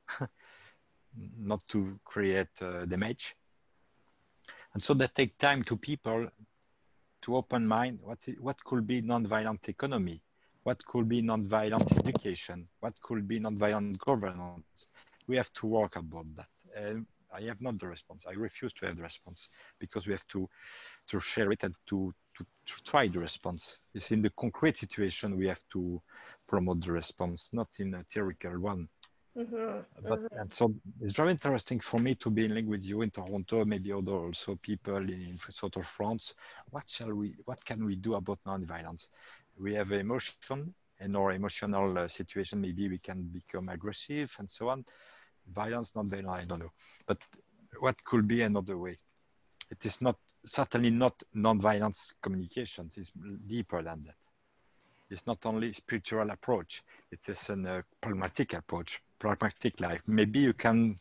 not 1.38 1.66
to 1.68 1.98
create 2.04 2.60
uh, 2.60 2.84
damage. 2.86 3.36
And 4.74 4.82
so 4.82 4.94
that 4.94 5.14
take 5.14 5.38
time 5.38 5.62
to 5.64 5.76
people 5.76 6.28
to 7.22 7.36
open 7.36 7.66
mind 7.66 8.00
what, 8.02 8.18
what 8.40 8.62
could 8.64 8.86
be 8.86 9.02
nonviolent 9.02 9.68
economy, 9.68 10.22
what 10.62 10.84
could 10.84 11.08
be 11.08 11.22
nonviolent 11.22 11.98
education, 11.98 12.68
what 12.80 13.00
could 13.00 13.28
be 13.28 13.38
nonviolent 13.38 13.98
governance. 13.98 14.88
We 15.28 15.36
have 15.36 15.52
to 15.54 15.66
work 15.66 15.96
about 15.96 16.26
that. 16.36 16.48
And 16.74 17.06
I 17.34 17.42
have 17.42 17.60
not 17.60 17.78
the 17.78 17.86
response. 17.86 18.26
I 18.28 18.32
refuse 18.32 18.72
to 18.74 18.86
have 18.86 18.96
the 18.96 19.02
response 19.02 19.48
because 19.78 20.06
we 20.06 20.12
have 20.12 20.26
to, 20.28 20.48
to 21.08 21.20
share 21.20 21.50
it 21.52 21.62
and 21.64 21.74
to, 21.86 22.12
to, 22.36 22.44
to 22.66 22.82
try 22.84 23.08
the 23.08 23.18
response. 23.18 23.78
It's 23.94 24.10
in 24.10 24.22
the 24.22 24.30
concrete 24.30 24.78
situation 24.78 25.36
we 25.36 25.48
have 25.48 25.62
to 25.72 26.02
promote 26.46 26.84
the 26.84 26.92
response, 26.92 27.50
not 27.52 27.68
in 27.78 27.94
a 27.94 28.04
theoretical 28.04 28.58
one. 28.58 28.88
Mm-hmm. 29.36 29.78
But 30.08 30.20
mm-hmm. 30.20 30.38
and 30.38 30.52
so 30.52 30.74
it's 31.00 31.14
very 31.14 31.30
interesting 31.30 31.80
for 31.80 31.98
me 31.98 32.14
to 32.16 32.30
be 32.30 32.44
in 32.44 32.54
link 32.54 32.68
with 32.68 32.84
you 32.84 33.00
in 33.00 33.10
Toronto, 33.10 33.64
maybe 33.64 33.90
other 33.92 34.12
also 34.12 34.56
people 34.56 34.96
in 34.96 35.38
sort 35.48 35.76
of 35.76 35.86
France. 35.86 36.34
What 36.70 36.88
shall 36.88 37.14
we? 37.14 37.34
What 37.46 37.64
can 37.64 37.84
we 37.84 37.96
do 37.96 38.14
about 38.14 38.40
non-violence? 38.44 39.08
We 39.58 39.74
have 39.74 39.90
emotion, 39.92 40.74
and 41.00 41.16
our 41.16 41.32
emotional 41.32 41.98
uh, 41.98 42.08
situation. 42.08 42.60
Maybe 42.60 42.88
we 42.88 42.98
can 42.98 43.22
become 43.22 43.68
aggressive 43.68 44.34
and 44.38 44.50
so 44.50 44.68
on. 44.68 44.84
Violence, 45.52 45.96
non-violence, 45.96 46.42
I 46.42 46.44
don't 46.44 46.60
know. 46.60 46.72
But 47.06 47.18
what 47.80 48.02
could 48.04 48.28
be 48.28 48.42
another 48.42 48.76
way? 48.78 48.98
It 49.70 49.84
is 49.84 50.00
not 50.02 50.16
certainly 50.44 50.90
not 50.90 51.22
non-violence 51.34 52.14
communications. 52.20 52.98
It's 52.98 53.12
deeper 53.46 53.82
than 53.82 54.04
that. 54.04 54.16
It's 55.10 55.26
not 55.26 55.44
only 55.44 55.72
spiritual 55.72 56.30
approach. 56.30 56.82
It 57.10 57.20
is 57.28 57.50
a 57.50 57.54
uh, 57.54 57.82
pragmatic 58.00 58.54
approach 58.54 59.02
pragmatic 59.22 59.80
life. 59.80 60.02
Maybe 60.08 60.40
you 60.40 60.52
can 60.52 60.96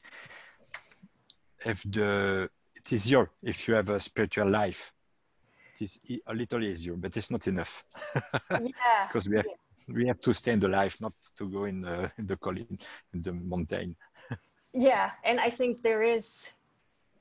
have 1.65 1.81
the, 1.89 2.49
it 2.75 2.93
is 2.93 3.05
easier 3.05 3.31
if 3.41 3.67
you 3.67 3.73
have 3.73 3.89
a 3.89 3.99
spiritual 3.99 4.47
life. 4.47 4.93
It 5.73 5.86
is 5.86 5.99
a 6.27 6.34
little 6.34 6.63
easier, 6.63 6.95
but 6.95 7.17
it's 7.17 7.31
not 7.31 7.47
enough. 7.47 7.84
yeah. 8.51 8.60
Because 9.07 9.27
we 9.27 9.38
have, 9.38 9.45
yeah. 9.47 9.95
we 9.95 10.07
have 10.07 10.19
to 10.19 10.34
stay 10.34 10.53
in 10.53 10.60
the 10.60 10.67
life, 10.67 11.01
not 11.01 11.13
to 11.38 11.49
go 11.49 11.65
in 11.65 11.81
the, 11.81 12.12
in 12.19 12.27
the 12.27 12.38
colline, 12.38 12.77
in 13.13 13.21
the 13.21 13.34
mountain. 13.34 13.95
yeah. 14.73 15.12
And 15.23 15.39
I 15.39 15.49
think 15.49 15.81
there 15.81 16.03
is 16.03 16.53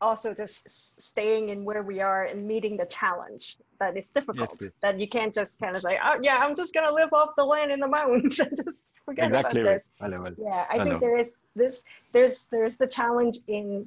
also 0.00 0.34
just 0.34 1.00
staying 1.00 1.50
in 1.50 1.64
where 1.64 1.82
we 1.82 2.00
are 2.00 2.24
and 2.24 2.46
meeting 2.46 2.76
the 2.76 2.86
challenge 2.86 3.58
that 3.78 3.96
is 3.96 4.08
difficult. 4.10 4.56
yes, 4.60 4.70
that 4.80 4.98
you 4.98 5.06
can't 5.06 5.34
just 5.34 5.58
kind 5.58 5.76
of 5.76 5.82
say 5.82 5.98
oh 6.02 6.16
yeah 6.22 6.38
i'm 6.38 6.54
just 6.54 6.72
going 6.72 6.86
to 6.86 6.94
live 6.94 7.12
off 7.12 7.30
the 7.36 7.44
land 7.44 7.70
in 7.70 7.80
the 7.80 7.88
mountains. 7.88 8.38
And 8.40 8.56
just 8.64 8.98
forget 9.04 9.28
exactly 9.28 9.60
about 9.60 9.72
this 9.72 9.90
yeah 10.38 10.66
i, 10.70 10.76
I 10.76 10.78
think 10.78 10.94
know. 10.94 11.00
there 11.00 11.16
is 11.16 11.34
this 11.54 11.84
there's 12.12 12.46
there's 12.46 12.76
the 12.76 12.86
challenge 12.86 13.38
in 13.48 13.86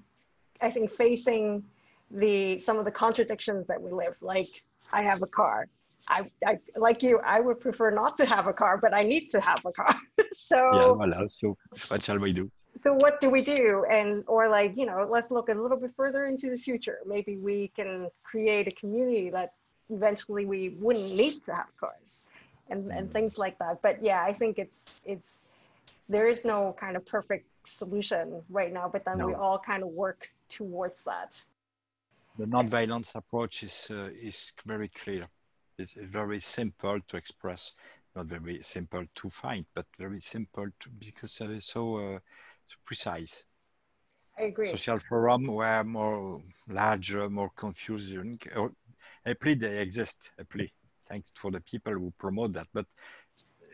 i 0.61 0.69
think 0.69 0.89
facing 0.89 1.63
the 2.11 2.59
some 2.59 2.77
of 2.77 2.85
the 2.85 2.91
contradictions 2.91 3.65
that 3.67 3.81
we 3.81 3.91
live. 3.91 4.15
Like 4.21 4.49
i 4.91 5.01
have 5.01 5.21
a 5.23 5.27
car. 5.27 5.67
I, 6.09 6.23
I 6.45 6.59
like 6.75 7.01
you 7.01 7.19
i 7.25 7.39
would 7.39 7.59
prefer 7.59 7.89
not 7.89 8.17
to 8.17 8.25
have 8.25 8.45
a 8.47 8.53
car 8.53 8.77
but 8.77 8.93
i 8.93 9.03
need 9.03 9.29
to 9.29 9.39
have 9.39 9.61
a 9.65 9.71
car. 9.71 9.95
So 10.33 10.57
yeah 10.79 10.91
well, 10.91 11.27
so 11.39 11.57
what 11.89 12.01
shall 12.03 12.19
we 12.19 12.33
do 12.33 12.51
so 12.75 12.93
what 12.93 13.21
do 13.21 13.29
we 13.29 13.41
do? 13.41 13.85
And 13.89 14.23
or 14.27 14.49
like 14.49 14.75
you 14.75 14.85
know 14.85 15.07
let's 15.09 15.31
look 15.31 15.49
a 15.49 15.53
little 15.53 15.77
bit 15.77 15.91
further 15.95 16.25
into 16.25 16.49
the 16.49 16.57
future. 16.57 16.99
Maybe 17.05 17.37
we 17.37 17.69
can 17.75 18.09
create 18.23 18.67
a 18.67 18.71
community 18.71 19.29
that 19.29 19.53
eventually 19.89 20.45
we 20.45 20.69
wouldn't 20.79 21.13
need 21.13 21.43
to 21.45 21.53
have 21.53 21.75
cars 21.79 22.27
and 22.69 22.91
and 22.91 23.09
mm. 23.09 23.13
things 23.13 23.37
like 23.37 23.57
that. 23.59 23.81
But 23.81 24.03
yeah 24.03 24.23
i 24.23 24.33
think 24.33 24.57
it's 24.57 25.03
it's 25.07 25.43
there 26.09 26.27
is 26.27 26.45
no 26.45 26.75
kind 26.79 26.95
of 26.97 27.05
perfect 27.05 27.47
solution 27.65 28.41
right 28.49 28.73
now 28.73 28.89
but 28.91 29.05
then 29.05 29.19
no. 29.19 29.27
we 29.27 29.33
all 29.33 29.57
kind 29.57 29.83
of 29.83 29.89
work 29.89 30.29
towards 30.49 31.03
that. 31.05 31.41
The 32.37 32.47
non-violence 32.47 33.15
approach 33.15 33.63
is 33.63 33.87
uh, 33.91 34.09
is 34.29 34.53
very 34.65 34.87
clear. 34.87 35.27
It's 35.77 35.93
very 35.93 36.39
simple 36.39 36.99
to 37.07 37.17
express 37.17 37.73
not 38.15 38.27
very 38.27 38.61
simple 38.61 39.03
to 39.15 39.29
find 39.29 39.65
but 39.73 39.85
very 39.97 40.21
simple 40.21 40.67
to 40.79 40.89
because 40.99 41.41
it's 41.41 41.67
so 41.73 41.97
uh, 41.97 42.19
precise. 42.85 43.43
I 44.37 44.43
agree. 44.43 44.67
Social 44.67 44.99
forum 44.99 45.45
were 45.45 45.83
more 45.83 46.41
larger, 46.67 47.29
more 47.29 47.51
confusing. 47.55 48.39
Apply 49.25 49.53
they 49.53 49.79
exist. 49.79 50.31
Apply, 50.39 50.69
thanks 51.07 51.31
for 51.35 51.51
the 51.51 51.61
people 51.61 51.93
who 51.93 52.13
promote 52.17 52.53
that. 52.53 52.67
But 52.73 52.87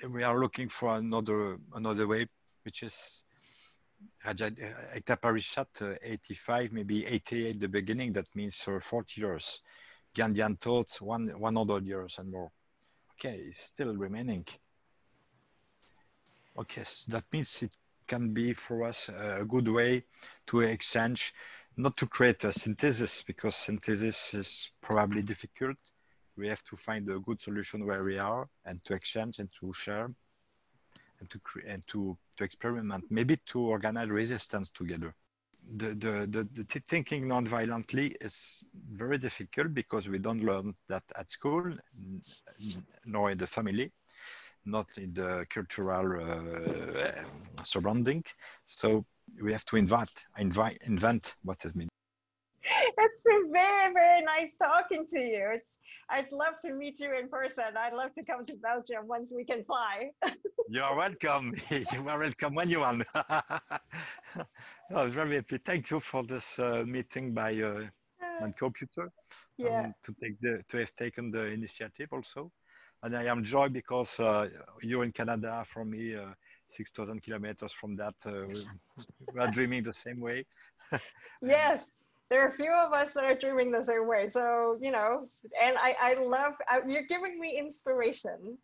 we 0.10 0.24
are 0.24 0.40
looking 0.40 0.70
for 0.70 0.98
another 0.98 1.58
another 1.74 2.08
way, 2.08 2.28
which 2.64 2.84
is 2.84 3.24
Ekta 4.26 5.18
Parishad, 5.18 5.68
uh, 5.82 5.96
85, 6.02 6.72
maybe 6.72 7.06
88 7.06 7.60
the 7.60 7.68
beginning. 7.68 8.14
That 8.14 8.28
means 8.36 8.64
uh, 8.68 8.80
40 8.80 9.22
years. 9.22 9.62
Gandhian 10.16 10.60
thoughts, 10.60 11.02
one 11.02 11.28
100 11.40 11.86
years 11.86 12.18
and 12.18 12.32
more. 12.32 12.52
Okay, 13.14 13.38
it's 13.48 13.62
still 13.62 13.96
remaining. 13.96 14.46
Okay, 16.58 16.84
so 16.84 17.12
that 17.12 17.26
means 17.32 17.64
it 17.64 17.76
can 18.10 18.34
be 18.34 18.54
for 18.54 18.84
us 18.84 19.10
a 19.10 19.46
good 19.46 19.68
way 19.68 20.04
to 20.48 20.62
exchange, 20.62 21.34
not 21.78 21.96
to 21.96 22.08
create 22.08 22.44
a 22.44 22.52
synthesis 22.52 23.24
because 23.26 23.56
synthesis 23.56 24.34
is 24.34 24.72
probably 24.82 25.22
difficult. 25.22 25.78
We 26.36 26.48
have 26.48 26.64
to 26.66 26.76
find 26.76 27.08
a 27.10 27.20
good 27.20 27.40
solution 27.40 27.86
where 27.86 28.04
we 28.04 28.18
are 28.18 28.50
and 28.66 28.84
to 28.86 28.94
exchange 28.94 29.40
and 29.40 29.50
to 29.60 29.72
share 29.74 30.12
and 31.20 31.30
to 31.30 31.40
create 31.40 31.70
and 31.70 31.88
to, 31.88 32.18
to 32.38 32.44
experiment, 32.44 33.06
maybe 33.10 33.38
to 33.48 33.60
organize 33.60 34.10
resistance 34.10 34.72
together. 34.72 35.14
The, 35.76 35.90
the, 35.90 36.28
the, 36.32 36.64
the 36.64 36.82
thinking 36.88 37.28
non-violently 37.28 38.16
is 38.22 38.64
very 38.92 39.20
difficult 39.20 39.74
because 39.74 40.10
we 40.10 40.18
don't 40.18 40.44
learn 40.44 40.74
that 40.88 41.04
at 41.16 41.30
school 41.30 41.76
nor 43.06 43.32
in 43.32 43.38
the 43.38 43.46
family 43.46 43.92
not 44.66 44.90
in 44.98 45.14
the 45.14 45.46
cultural 45.50 46.22
uh, 46.22 47.12
surrounding. 47.64 48.24
So 48.66 49.06
we 49.42 49.52
have 49.52 49.66
to 49.66 49.76
invent, 49.76 50.26
invite, 50.38 50.80
invent 50.86 51.36
what 51.44 51.62
has 51.64 51.74
been. 51.74 51.90
It's 52.98 53.22
been 53.22 53.52
very, 53.52 53.94
very 53.94 54.22
nice 54.22 54.56
talking 54.56 55.06
to 55.08 55.20
you. 55.20 55.52
It's, 55.54 55.80
I'd 56.10 56.32
love 56.32 56.56
to 56.66 56.74
meet 56.74 57.00
you 57.00 57.18
in 57.18 57.30
person. 57.30 57.64
I'd 57.78 57.94
love 57.94 58.14
to 58.16 58.24
come 58.24 58.46
to 58.46 58.58
Belgium 58.58 59.08
once 59.08 59.32
we 59.36 59.46
can 59.46 59.64
fly. 59.64 60.12
You're 60.70 60.96
welcome. 60.96 61.54
you 61.72 62.08
are 62.08 62.20
welcome 62.20 62.56
when 62.56 62.70
you 62.70 62.82
want. 62.82 63.04
I 63.16 63.80
was 64.92 65.14
very 65.14 65.38
happy. 65.38 65.58
Thank 65.58 65.90
you 65.90 66.00
for 66.00 66.24
this 66.24 66.60
uh, 66.60 66.84
meeting 66.86 67.34
by 67.34 67.60
uh, 67.62 67.86
computer. 68.58 69.10
Yeah. 69.58 69.86
Um, 69.86 69.94
to 70.04 70.16
take 70.22 70.40
the 70.40 70.64
to 70.70 70.78
have 70.78 70.94
taken 70.94 71.32
the 71.32 71.48
initiative 71.48 72.10
also, 72.12 72.52
and 73.04 73.16
I 73.16 73.26
am 73.26 73.44
joy 73.44 73.70
because 73.70 74.20
uh, 74.20 74.48
you're 74.82 75.04
in 75.04 75.12
Canada. 75.12 75.64
From 75.66 75.92
me, 75.92 76.16
uh, 76.16 76.34
six 76.68 76.92
thousand 76.92 77.22
kilometers 77.22 77.74
from 77.74 77.96
that, 77.98 78.16
uh, 78.26 78.46
we 79.34 79.42
are 79.42 79.52
dreaming 79.52 79.84
the 79.84 79.94
same 79.94 80.20
way. 80.20 80.46
yes, 81.42 81.92
there 82.30 82.44
are 82.44 82.50
a 82.50 82.54
few 82.54 82.74
of 82.74 82.94
us 82.94 83.14
that 83.14 83.24
are 83.24 83.36
dreaming 83.36 83.72
the 83.72 83.84
same 83.84 84.08
way. 84.08 84.28
So 84.28 84.78
you 84.82 84.92
know, 84.92 85.28
and 85.62 85.78
I 85.78 85.96
I 86.00 86.14
love 86.24 86.54
I, 86.68 86.82
you're 86.88 87.08
giving 87.08 87.40
me 87.40 87.58
inspiration 87.58 88.58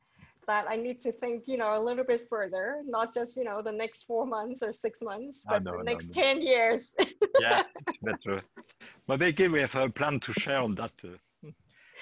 that 0.47 0.65
I 0.69 0.75
need 0.75 1.01
to 1.01 1.11
think, 1.11 1.43
you 1.47 1.57
know, 1.57 1.77
a 1.77 1.81
little 1.81 2.03
bit 2.03 2.27
further, 2.29 2.81
not 2.85 3.13
just, 3.13 3.37
you 3.37 3.43
know, 3.43 3.61
the 3.61 3.71
next 3.71 4.03
four 4.03 4.25
months 4.25 4.61
or 4.61 4.71
six 4.71 5.01
months, 5.01 5.43
but 5.47 5.63
know, 5.63 5.77
the 5.77 5.83
next 5.83 6.13
10 6.13 6.41
years. 6.41 6.93
yeah, 7.41 7.63
better. 8.01 8.41
But 9.07 9.21
again, 9.21 9.51
we 9.51 9.61
have 9.61 9.75
a 9.75 9.89
plan 9.89 10.19
to 10.21 10.33
share 10.33 10.59
on 10.59 10.75
that. 10.75 10.91
Uh, 11.03 11.17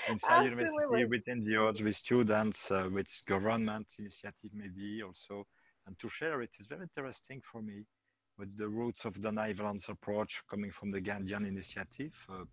inside 0.09 0.45
university, 0.45 1.05
with 1.05 1.25
NGOs, 1.25 1.81
with 1.81 1.95
students, 1.95 2.71
uh, 2.71 2.89
with 2.91 3.09
government 3.27 3.87
initiative 3.99 4.51
maybe 4.53 5.01
also, 5.03 5.45
and 5.87 5.97
to 5.99 6.09
share 6.09 6.41
it 6.41 6.51
is 6.59 6.67
very 6.67 6.83
interesting 6.83 7.41
for 7.41 7.61
me. 7.61 7.85
With 8.37 8.57
the 8.57 8.67
roots 8.67 9.05
of 9.05 9.21
the 9.21 9.31
non-violence 9.31 9.89
approach 9.89 10.41
coming 10.49 10.71
from 10.71 10.89
the 10.89 10.99
Gandhian 10.99 11.47
initiative? 11.47 12.13
Uh, 12.27 12.45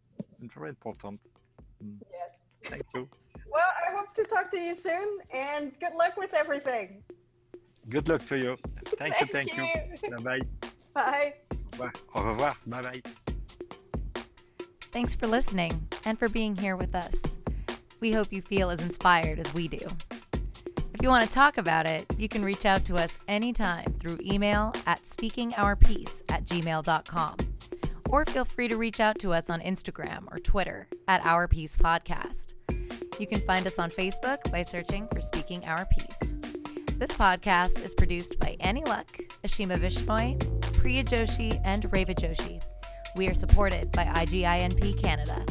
very 0.55 0.69
important. 0.69 1.19
Mm. 1.83 1.99
Yes. 2.13 2.43
Thank 2.65 2.85
you. 2.95 3.09
Well, 3.51 3.67
I 3.85 3.97
hope 3.97 4.15
to 4.15 4.25
talk 4.25 4.49
to 4.53 4.59
you 4.59 4.75
soon 4.75 5.19
and 5.35 5.73
good 5.81 5.95
luck 5.95 6.17
with 6.17 6.35
everything. 6.35 7.03
Good 7.89 8.09
luck 8.09 8.25
to 8.27 8.39
you. 8.39 8.57
Thank, 8.85 9.17
thank 9.33 9.57
you. 9.57 9.65
Thank 9.65 10.03
you. 10.03 10.09
you. 10.09 10.17
Bye 10.23 10.41
bye. 10.95 11.35
Bye. 11.79 11.91
Au 12.15 12.23
revoir. 12.23 12.57
Bye 12.67 12.83
bye. 12.83 13.03
Thanks 14.93 15.17
for 15.17 15.27
listening 15.27 15.90
and 16.05 16.19
for 16.19 16.29
being 16.29 16.57
here 16.57 16.77
with 16.77 16.95
us. 16.95 17.37
We 18.01 18.13
hope 18.13 18.33
you 18.33 18.43
feel 18.43 18.71
as 18.71 18.83
inspired 18.83 19.39
as 19.39 19.53
we 19.55 19.69
do. 19.69 19.87
If 21.01 21.03
you 21.03 21.09
want 21.09 21.25
to 21.25 21.33
talk 21.33 21.59
about 21.59 21.87
it, 21.87 22.05
you 22.19 22.29
can 22.29 22.45
reach 22.45 22.67
out 22.67 22.85
to 22.87 22.97
us 22.97 23.19
anytime 23.29 23.95
through 24.01 24.19
email 24.23 24.75
at 24.87 25.05
speakingourpeace 25.05 26.25
at 26.29 26.45
gmail.com 26.45 27.37
or 28.11 28.25
feel 28.27 28.45
free 28.45 28.69
to 28.69 28.77
reach 28.77 29.01
out 29.01 29.19
to 29.21 29.33
us 29.33 29.49
on 29.49 29.61
Instagram 29.61 30.25
or 30.31 30.39
Twitter 30.39 30.89
at 31.09 31.25
Our 31.25 31.47
Peace 31.49 31.77
Podcast. 31.77 32.55
You 33.19 33.27
can 33.27 33.41
find 33.47 33.67
us 33.67 33.79
on 33.79 33.91
Facebook 33.91 34.51
by 34.51 34.63
searching 34.63 35.07
for 35.09 35.21
Speaking 35.21 35.65
Our 35.65 35.87
Peace. 35.87 36.35
This 36.97 37.13
podcast 37.13 37.83
is 37.85 37.95
produced 37.95 38.39
by 38.41 38.57
Annie 38.61 38.85
Luck, 38.85 39.07
Ashima 39.45 39.79
Vishnoi, 39.79 40.39
Priya 40.75 41.05
Joshi, 41.05 41.61
and 41.65 41.91
Reva 41.93 42.15
Joshi. 42.15 42.61
We 43.17 43.29
are 43.29 43.35
supported 43.35 43.91
by 43.93 44.05
IGINP 44.05 45.03
Canada. 45.03 45.45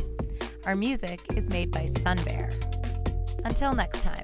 Our 0.66 0.76
music 0.76 1.22
is 1.36 1.50
made 1.50 1.72
by 1.72 1.86
Sunbear. 1.86 2.52
Until 3.46 3.74
next 3.74 4.04
time. 4.04 4.19